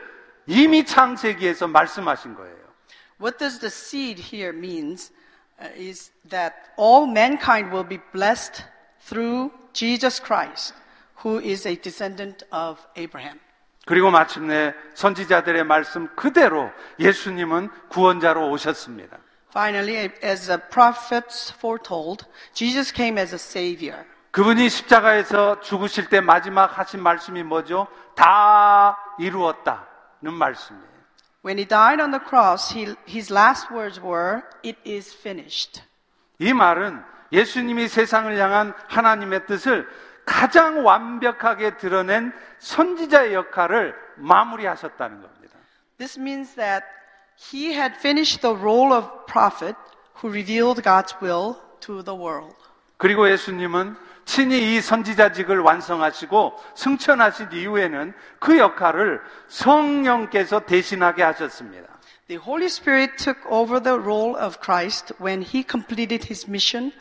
이미 0.47 0.85
창세기에서 0.85 1.67
말씀하신 1.69 2.35
거예요. 2.35 2.57
What 3.21 3.37
does 3.37 3.59
the 3.59 3.71
seed 3.71 4.21
here 4.21 4.55
means 4.55 5.11
uh, 5.11 5.16
is 5.75 6.11
that 6.29 6.53
all 6.77 7.07
mankind 7.07 7.71
will 7.71 7.87
be 7.87 7.99
blessed 8.13 8.63
through 9.01 9.51
Jesus 9.73 10.19
Christ, 10.19 10.73
who 11.23 11.39
is 11.39 11.65
a 11.65 11.75
descendant 11.75 12.43
of 12.51 12.85
Abraham. 12.95 13.39
그리고 13.85 14.11
마침내 14.11 14.73
선지자들의 14.95 15.63
말씀 15.63 16.13
그대로 16.15 16.69
예수님은 16.99 17.69
구원자로 17.89 18.51
오셨습니다. 18.51 19.17
Finally, 19.49 20.11
as 20.23 20.47
the 20.47 20.59
prophets 20.69 21.53
foretold, 21.53 22.25
Jesus 22.53 22.93
came 22.93 23.17
as 23.17 23.33
a 23.33 23.39
savior. 23.39 24.05
그분이 24.31 24.69
십자가에서 24.69 25.61
죽으실 25.61 26.09
때 26.09 26.19
마지막 26.19 26.77
하신 26.77 27.01
말씀이 27.01 27.43
뭐죠? 27.43 27.87
다 28.15 28.97
이루었다는 29.17 30.33
말씀이에요. 30.33 30.96
When 31.42 31.58
he 31.58 31.64
died 31.64 32.00
on 32.00 32.12
the 32.12 32.20
cross, 32.22 32.70
he, 32.70 32.94
his 33.06 33.32
last 33.32 33.70
words 33.70 34.00
were, 34.00 34.42
It 34.62 34.78
is 34.86 35.12
finished. 35.14 35.82
이 36.38 36.52
말은 36.52 37.02
예수님이 37.32 37.88
세상을 37.88 38.36
향한 38.38 38.74
하나님의 38.88 39.46
뜻을 39.46 39.88
가장 40.24 40.84
완벽하게 40.84 41.76
드러낸 41.78 42.32
선지자의 42.58 43.34
역할을 43.34 43.94
마무리하셨다는 44.16 45.22
겁니다. 45.22 45.56
This 45.98 46.18
means 46.18 46.54
that 46.54 46.84
he 47.36 47.72
had 47.72 47.96
finished 47.96 48.40
the 48.40 48.56
role 48.56 48.92
of 48.92 49.08
prophet 49.26 49.76
who 50.22 50.30
revealed 50.30 50.82
God's 50.82 51.14
will 51.20 51.56
to 51.80 52.04
the 52.04 52.16
world. 52.16 52.54
그리고 52.98 53.28
예수님은 53.28 53.96
친히 54.27 54.75
이 54.75 54.81
선지자직을 54.81 55.61
완성하시고 55.61 56.61
승천하신 56.75 57.47
이후에는 57.53 58.13
그 58.39 58.57
역할을 58.57 59.21
성령께서 59.47 60.59
대신하게 60.59 61.23
하셨습니다. 61.23 61.87
The 62.27 62.43
Holy 62.43 62.65
Spirit 62.65 63.15
took 63.15 63.39
over 63.49 63.81
the 63.81 63.97
role 63.97 64.37
of 64.37 64.57
Christ 64.61 65.13
when 65.21 65.41
he 65.41 65.63
completed 65.63 66.27
his 66.27 66.45
mission 66.47 66.91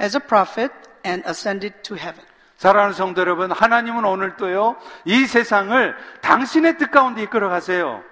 as 0.00 0.16
a 0.16 0.20
prophet 0.20 0.72
and 1.06 1.22
ascended 1.26 1.82
to 1.84 1.96
heaven. 1.96 2.26
사랑하는 2.56 2.94
성도 2.94 3.20
여러분, 3.20 3.52
하나님은 3.52 4.04
오늘도요, 4.04 4.76
이 5.04 5.24
세상을 5.24 5.94
당신의 6.20 6.78
뜻 6.78 6.90
가운데 6.90 7.22
이끌어 7.22 7.48
가세요. 7.48 8.02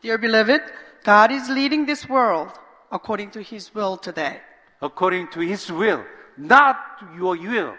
Dear 0.00 0.18
beloved, 0.18 0.64
God 1.04 1.34
is 1.34 1.50
leading 1.52 1.84
this 1.84 2.10
world 2.10 2.52
according 2.90 3.30
to 3.32 3.42
his 3.42 3.70
will 3.76 4.00
today. 4.00 4.40
according 4.80 5.28
to 5.32 5.40
his 5.40 5.70
will, 5.70 6.04
not 6.38 6.76
your 7.18 7.36
will. 7.36 7.74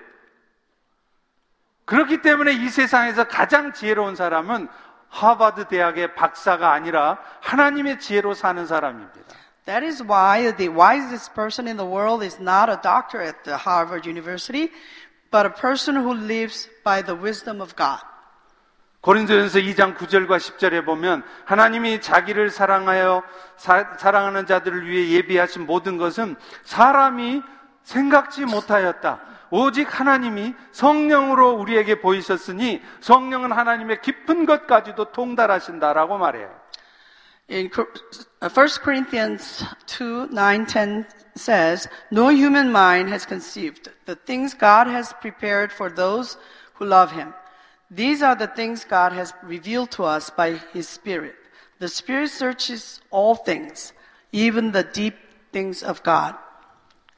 그렇기 1.90 2.22
때문에 2.22 2.54
이 2.54 2.70
세상에서 2.70 3.24
가장 3.24 3.74
지혜로운 3.74 4.16
사람은 4.16 4.68
하버드 5.10 5.70
대학의 5.70 6.14
박사가 6.14 6.72
아니라 6.72 7.18
하나님의 7.42 8.00
지혜로 8.00 8.36
사는 8.36 8.64
사람입니다. 8.68 9.36
That 9.66 9.84
is 9.84 10.04
why 10.04 10.56
the 10.56 10.70
wisest 10.70 11.34
person 11.34 11.68
in 11.68 11.78
the 11.78 11.92
world 11.92 12.24
is 12.24 12.40
not 12.40 12.70
a 12.70 12.78
doctor 12.80 13.26
at 13.26 13.42
the 13.44 13.58
Harvard 13.58 14.08
University, 14.08 14.72
but 15.32 15.48
a 15.48 15.52
person 15.52 15.96
who 15.96 16.14
lives 16.14 16.70
by 16.84 17.02
the 17.02 17.20
wisdom 17.20 17.60
of 17.60 17.74
God. 17.76 18.06
고린도전서 19.02 19.58
2장 19.58 19.98
9절과 19.98 20.38
10절에 20.38 20.86
보면 20.86 21.24
하나님이 21.46 22.02
자기를 22.02 22.52
사랑하여 22.52 23.24
사, 23.58 23.98
사랑하는 23.98 24.46
자들을 24.46 24.88
위해 24.88 25.10
예비하신 25.18 25.66
모든 25.66 25.98
것은 25.98 26.36
사람이 26.66 27.42
생각지 27.89 28.45
못하였다. 28.45 29.21
오직 29.51 30.01
하나님이 30.01 30.55
성령으로 30.73 31.53
우리에게 31.53 32.01
보이셨으니 32.01 32.83
성령은 33.01 33.53
하나님의 33.53 34.01
깊은 34.03 34.47
것까지도 34.47 35.13
통달하신다라고 35.13 36.19
말해요. 36.19 36.51
In 37.49 37.71
1 37.71 38.69
Corinthians 38.83 39.65
2, 39.87 40.29
9, 40.33 40.67
10 40.67 41.07
says, 41.37 41.89
No 42.11 42.31
human 42.31 42.73
mind 42.73 43.11
has 43.11 43.27
conceived 43.27 43.91
the 44.07 44.15
things 44.15 44.55
God 44.55 44.87
has 44.87 45.13
prepared 45.21 45.71
for 45.71 45.91
those 45.91 46.39
who 46.75 46.87
love 46.87 47.13
Him. 47.13 47.35
These 47.91 48.23
are 48.23 48.35
the 48.35 48.47
things 48.47 48.85
God 48.85 49.13
has 49.13 49.35
revealed 49.43 49.91
to 49.93 50.05
us 50.05 50.31
by 50.31 50.53
His 50.73 50.89
Spirit. 50.89 51.37
The 51.81 51.89
Spirit 51.89 52.31
searches 52.31 53.01
all 53.11 53.35
things, 53.35 53.93
even 54.33 54.73
the 54.73 54.85
deep 54.85 55.15
things 55.53 55.83
of 55.83 56.03
God. 56.03 56.35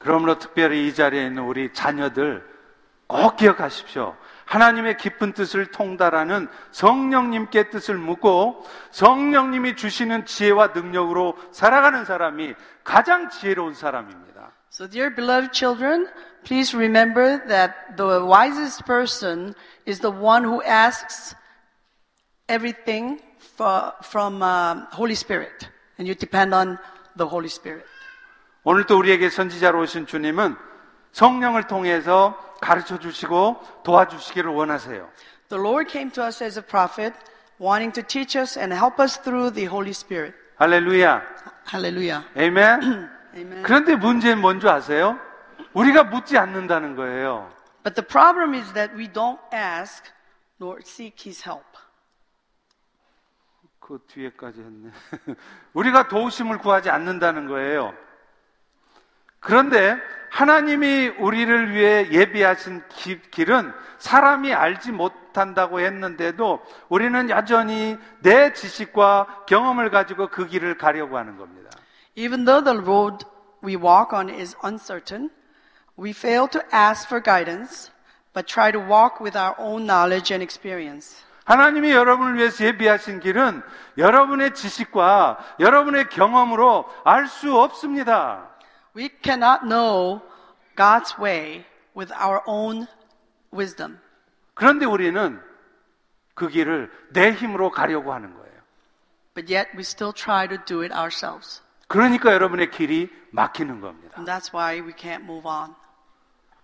그러므로 0.02 0.38
특별히 0.38 0.86
이 0.88 0.94
자리에 0.94 1.26
있는 1.26 1.44
우리 1.44 1.72
자녀들 1.72 2.46
꼭 3.06 3.36
기억하십시오. 3.36 4.16
하나님의 4.46 4.96
깊은 4.96 5.32
뜻을 5.32 5.66
통달하는 5.66 6.48
성령님께 6.72 7.70
뜻을 7.70 7.96
묻고 7.96 8.66
성령님이 8.90 9.76
주시는 9.76 10.26
지혜와 10.26 10.68
능력으로 10.68 11.36
살아가는 11.52 12.04
사람이 12.04 12.54
가장 12.84 13.30
지혜로운 13.30 13.74
사람입니다. 13.74 14.52
So, 14.70 14.88
dear 14.88 15.14
beloved 15.14 15.52
children, 15.52 16.08
please 16.44 16.74
remember 16.76 17.46
that 17.46 17.96
the 17.96 18.24
wisest 18.24 18.84
person 18.86 19.54
is 19.86 20.00
the 20.00 20.10
one 20.10 20.44
who 20.44 20.62
asks 20.62 21.36
everything 22.48 23.20
from 24.02 24.42
uh, 24.42 24.86
Holy 24.92 25.14
Spirit, 25.14 25.68
and 25.98 26.08
you 26.08 26.14
depend 26.14 26.54
on 26.54 26.78
the 27.16 27.26
Holy 27.26 27.48
Spirit. 27.48 27.84
오늘 28.64 28.86
또 28.86 28.98
우리에게 28.98 29.28
선지자로 29.28 29.80
오신 29.80 30.06
주님은 30.06 30.56
성령을 31.12 31.66
통해서 31.66 32.36
가르쳐 32.60 32.98
주시고 32.98 33.60
도와주시기를 33.82 34.50
원하세요. 34.50 35.08
The 35.48 35.60
Lord 35.60 35.90
came 35.90 36.10
to 36.12 36.24
us 36.24 36.42
as 36.42 36.58
a 36.58 36.64
prophet, 36.64 37.12
wanting 37.60 37.92
to 37.92 38.06
teach 38.06 38.38
us 38.38 38.58
and 38.58 38.72
help 38.72 39.02
us 39.02 39.20
through 39.20 39.52
the 39.52 39.68
Holy 39.68 39.90
Spirit. 39.90 40.34
할렐루야. 40.56 41.22
Hallelujah. 41.72 42.24
아멘. 42.36 43.10
Amen. 43.34 43.62
그런데 43.64 43.96
문제는 43.96 44.40
뭔지 44.40 44.68
아세요? 44.68 45.18
우리가 45.72 46.04
묻지 46.04 46.38
않는다는 46.38 46.94
거예요. 46.94 47.50
But 47.82 47.94
the 47.94 48.06
problem 48.06 48.54
is 48.54 48.72
that 48.74 48.94
we 48.96 49.08
don't 49.08 49.40
ask 49.52 50.04
nor 50.60 50.78
seek 50.84 51.28
His 51.28 51.42
help. 51.48 51.66
그 53.80 53.98
뒤에까지 54.06 54.60
했네. 54.60 54.90
우리가 55.74 56.06
도우심을 56.06 56.58
구하지 56.58 56.90
않는다는 56.90 57.48
거예요. 57.48 57.92
그런데 59.42 59.96
하나님이 60.30 61.08
우리를 61.18 61.72
위해 61.74 62.08
예비하신 62.10 62.82
기- 62.88 63.20
길은 63.30 63.72
사람이 63.98 64.54
알지 64.54 64.92
못한다고 64.92 65.80
했는데도 65.80 66.60
우리는 66.88 67.28
여전히 67.28 67.98
내 68.20 68.52
지식과 68.54 69.44
경험을 69.46 69.90
가지고 69.90 70.28
그 70.28 70.46
길을 70.46 70.78
가려고 70.78 71.18
하는 71.18 71.36
겁니다. 71.36 71.70
Even 72.16 72.44
though 72.44 72.64
the 72.64 72.78
road 72.78 73.26
we 73.62 73.76
walk 73.76 74.16
on 74.16 74.30
is 74.30 74.56
uncertain, 74.64 75.28
we 75.98 76.10
fail 76.10 76.48
to 76.48 76.60
ask 76.72 77.06
for 77.08 77.22
guidance, 77.22 77.92
but 78.32 78.46
try 78.46 78.72
to 78.72 78.80
walk 78.80 79.20
with 79.20 79.36
our 79.36 79.54
own 79.58 79.84
knowledge 79.86 80.32
and 80.32 80.42
experience. 80.42 81.22
하나님이 81.44 81.90
여러분을 81.90 82.36
위해서 82.36 82.64
예비하신 82.64 83.20
길은 83.20 83.62
여러분의 83.98 84.54
지식과 84.54 85.38
여러분의 85.60 86.08
경험으로 86.08 86.86
알 87.04 87.26
수 87.26 87.54
없습니다. 87.58 88.48
We 88.94 89.10
cannot 89.22 89.66
know 89.66 90.22
God's 90.76 91.18
way 91.18 91.64
with 91.96 92.12
our 92.12 92.42
own 92.46 92.86
wisdom. 93.52 93.98
그런데 94.54 94.84
우리는 94.86 95.40
그 96.34 96.48
길을 96.48 96.90
내 97.10 97.32
힘으로 97.32 97.70
가려고 97.70 98.12
하는 98.12 98.34
거예요. 98.34 98.52
But 99.34 99.52
yet 99.52 99.70
we 99.74 99.80
still 99.80 100.12
try 100.12 100.46
to 100.48 100.58
do 100.64 100.82
it 100.82 100.94
ourselves. 100.94 101.62
그러니까 101.88 102.32
여러분의 102.32 102.70
길이 102.70 103.10
막히는 103.30 103.80
겁니다. 103.80 104.14
And 104.16 104.30
that's 104.30 104.52
why 104.54 104.80
we 104.80 104.92
can't 104.92 105.22
move 105.22 105.48
on. 105.48 105.74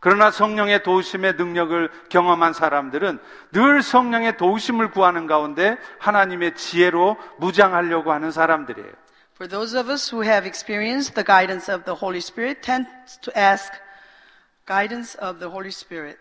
그러나 0.01 0.31
성령의 0.31 0.85
도우심의 0.85 1.35
능력을 1.35 1.91
경험한 2.09 2.53
사람들은 2.53 3.19
늘 3.53 3.83
성령의 3.83 4.37
도우심을 4.37 4.91
구하는 4.91 5.27
가운데 5.27 5.77
하나님의 5.99 6.55
지혜로 6.55 7.17
무장하려고 7.38 8.12
하는 8.12 8.31
사람들이에요. 8.31 8.93
For 9.38 9.47
those 9.47 9.73
of 9.73 9.89
us 9.89 10.10
who 10.10 10.21
have 10.21 10.45
experienced 10.45 11.15
the 11.15 11.23
guidance 11.23 11.67
of 11.67 11.86
the 11.86 11.95
Holy 11.95 12.21
Spirit 12.21 12.62
tend 12.62 12.88
to 13.21 13.38
ask 13.38 13.73
guidance 14.65 15.15
of 15.15 15.39
the 15.39 15.49
Holy 15.49 15.71
Spirit 15.71 16.19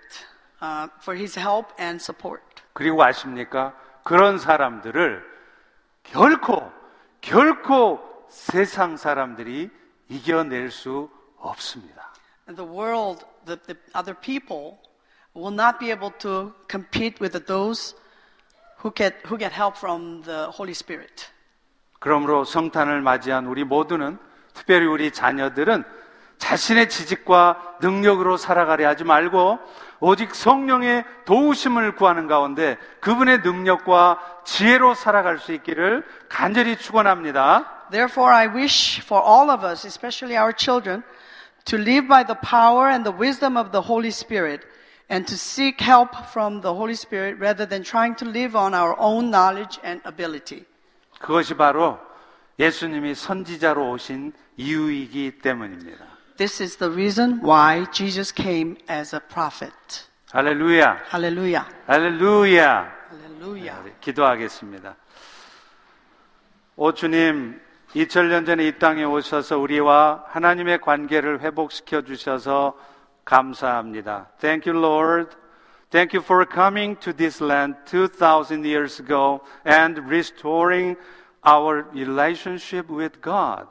uh, 0.60 0.88
for 1.00 1.14
His 1.14 1.34
help 1.34 1.72
and 1.78 2.00
support. 2.00 2.42
그리고 2.72 3.02
아십니까? 3.02 3.74
그런 4.04 4.38
사람들을 4.38 5.22
결코, 6.04 6.72
결코 7.20 8.00
세상 8.28 8.96
사람들이 8.96 9.70
이겨낼 10.08 10.70
수 10.70 11.10
없습니다. 11.38 12.12
And 12.48 12.56
the 12.56 12.68
world, 12.68 13.24
the, 13.44 13.58
the 13.66 13.76
other 13.94 14.14
people, 14.14 14.78
will 15.34 15.54
not 15.54 15.78
be 15.78 15.90
able 15.90 16.10
to 16.18 16.52
compete 16.68 17.20
with 17.20 17.46
those 17.46 17.94
who 18.78 18.90
get, 18.90 19.14
who 19.26 19.38
get 19.38 19.52
help 19.52 19.76
from 19.76 20.22
the 20.22 20.50
Holy 20.50 20.74
Spirit. 20.74 21.30
그러므로 21.99 22.43
성탄을 22.43 23.01
맞이한 23.01 23.47
우리 23.47 23.63
모두는 23.63 24.17
특별히 24.53 24.85
우리 24.85 25.11
자녀들은 25.11 25.83
자신의 26.37 26.89
지식과 26.89 27.77
능력으로 27.81 28.37
살아가려 28.37 28.87
하지 28.87 29.03
말고 29.03 29.59
오직 29.99 30.35
성령의 30.35 31.03
도우심을 31.25 31.95
구하는 31.95 32.27
가운데 32.27 32.77
그분의 33.01 33.39
능력과 33.41 34.19
지혜로 34.45 34.93
살아갈 34.93 35.39
수 35.39 35.51
있기를 35.53 36.05
간절히 36.29 36.77
축원합니다. 36.77 37.89
Therefore, 37.89 38.33
I 38.33 38.47
wish 38.47 39.01
for 39.03 39.23
all 39.23 39.49
of 39.49 39.65
us, 39.65 39.87
especially 39.87 40.37
our 40.37 40.53
children, 40.55 41.03
to 41.65 41.77
live 41.77 42.07
by 42.07 42.23
the 42.23 42.37
power 42.41 42.89
and 42.89 43.03
the 43.03 43.15
wisdom 43.15 43.57
of 43.57 43.71
the 43.71 43.81
Holy 43.81 44.11
Spirit 44.11 44.61
and 45.09 45.25
to 45.25 45.35
seek 45.35 45.81
help 45.81 46.11
from 46.31 46.61
the 46.61 46.73
Holy 46.73 46.95
Spirit 46.95 47.39
rather 47.39 47.65
than 47.65 47.83
trying 47.83 48.15
to 48.15 48.25
live 48.25 48.55
on 48.55 48.73
our 48.73 48.95
own 48.99 49.31
knowledge 49.31 49.79
and 49.83 50.01
ability. 50.05 50.65
그것이 51.19 51.55
바로 51.55 51.99
예수님이 52.59 53.15
선지자로 53.15 53.91
오신 53.91 54.33
이유이기 54.57 55.39
때문입니다. 55.39 56.05
This 56.37 56.61
is 56.61 56.77
the 56.77 56.91
reason 56.91 57.39
why 57.43 57.85
Jesus 57.91 58.33
came 58.33 58.75
as 58.89 59.15
a 59.15 59.21
prophet. 59.31 59.73
할렐루야. 60.31 61.05
Hallelujah. 61.13 61.65
할렐루야. 61.87 62.91
Hallelujah. 63.11 63.83
네, 63.85 63.95
기도하겠습니다. 64.01 64.95
오 66.75 66.91
주님, 66.91 67.59
2000년 67.95 68.45
전에 68.45 68.67
이 68.67 68.77
땅에 68.77 69.03
오셔서 69.03 69.57
우리와 69.57 70.25
하나님의 70.27 70.81
관계를 70.81 71.41
회복시켜 71.41 72.01
주셔서 72.03 72.77
감사합니다. 73.25 74.29
Thank 74.39 74.71
you, 74.71 74.83
Lord. 74.83 75.35
Thank 75.90 76.14
you 76.14 76.22
for 76.22 76.46
coming 76.46 76.96
to 77.00 77.12
this 77.12 77.40
land 77.40 77.76
2000 77.86 78.64
years 78.64 78.98
ago 78.98 79.42
and 79.64 79.98
restoring 80.08 80.96
our 81.44 81.86
relationship 81.92 82.90
with 82.90 83.20
God. 83.20 83.66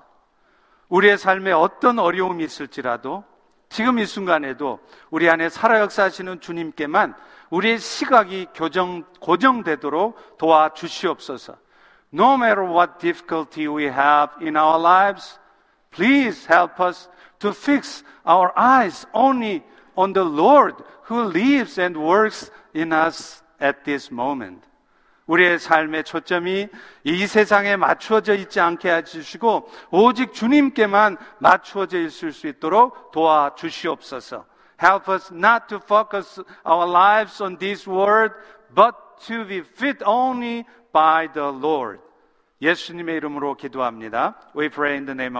우리의 0.89 1.17
삶에 1.17 1.51
어떤 1.51 1.99
어려움이 1.99 2.43
있을지라도 2.43 3.23
지금 3.69 3.97
이 3.99 4.05
순간에도 4.05 4.79
우리 5.09 5.29
안에 5.29 5.49
살아 5.49 5.79
역사하시는 5.79 6.41
주님께만 6.41 7.15
우리의 7.49 7.79
시각이 7.79 8.47
교정, 8.53 9.03
고정되도록 9.19 10.37
도와주시옵소서. 10.37 11.55
No 12.13 12.35
matter 12.35 12.69
what 12.69 12.99
difficulty 12.99 13.67
we 13.67 13.85
have 13.85 14.35
in 14.41 14.57
our 14.57 14.77
lives, 14.77 15.39
please 15.91 16.45
help 16.45 16.79
us 16.81 17.09
to 17.39 17.51
fix 17.51 18.03
our 18.27 18.51
eyes 18.57 19.07
only 19.13 19.63
on 19.95 20.13
the 20.13 20.23
Lord 20.23 20.75
who 21.08 21.22
lives 21.30 21.80
and 21.80 21.96
works 21.98 22.50
in 22.74 22.92
us 22.92 23.42
at 23.60 23.84
this 23.84 24.12
moment. 24.12 24.66
우리의 25.26 25.58
삶의 25.58 26.04
초점이 26.04 26.68
이 27.04 27.26
세상에 27.26 27.76
맞추어져 27.76 28.34
있지 28.34 28.60
않게 28.60 28.88
해주시고 28.90 29.68
오직 29.90 30.32
주님께만 30.32 31.16
맞추어져 31.38 32.00
있을 32.00 32.32
수 32.32 32.46
있도록 32.46 33.10
도와주시옵소서. 33.10 34.44
Help 34.80 35.10
us 35.10 35.32
not 35.32 35.66
to 35.68 35.78
focus 35.78 36.40
our 36.64 36.88
lives 36.88 37.42
on 37.42 37.58
this 37.58 37.88
world, 37.88 38.34
but 38.74 38.94
to 39.26 39.44
be 39.46 39.58
fit 39.58 40.04
only 40.04 40.64
by 40.92 41.28
the 41.32 41.48
Lord. 41.48 42.00
예수님의 42.60 43.16
이름으로 43.16 43.54
기도합니다. 43.56 44.36
We 44.54 44.68
pray 44.68 44.96
in 44.96 45.06
the 45.06 45.14
name 45.14 45.26
of 45.28 45.34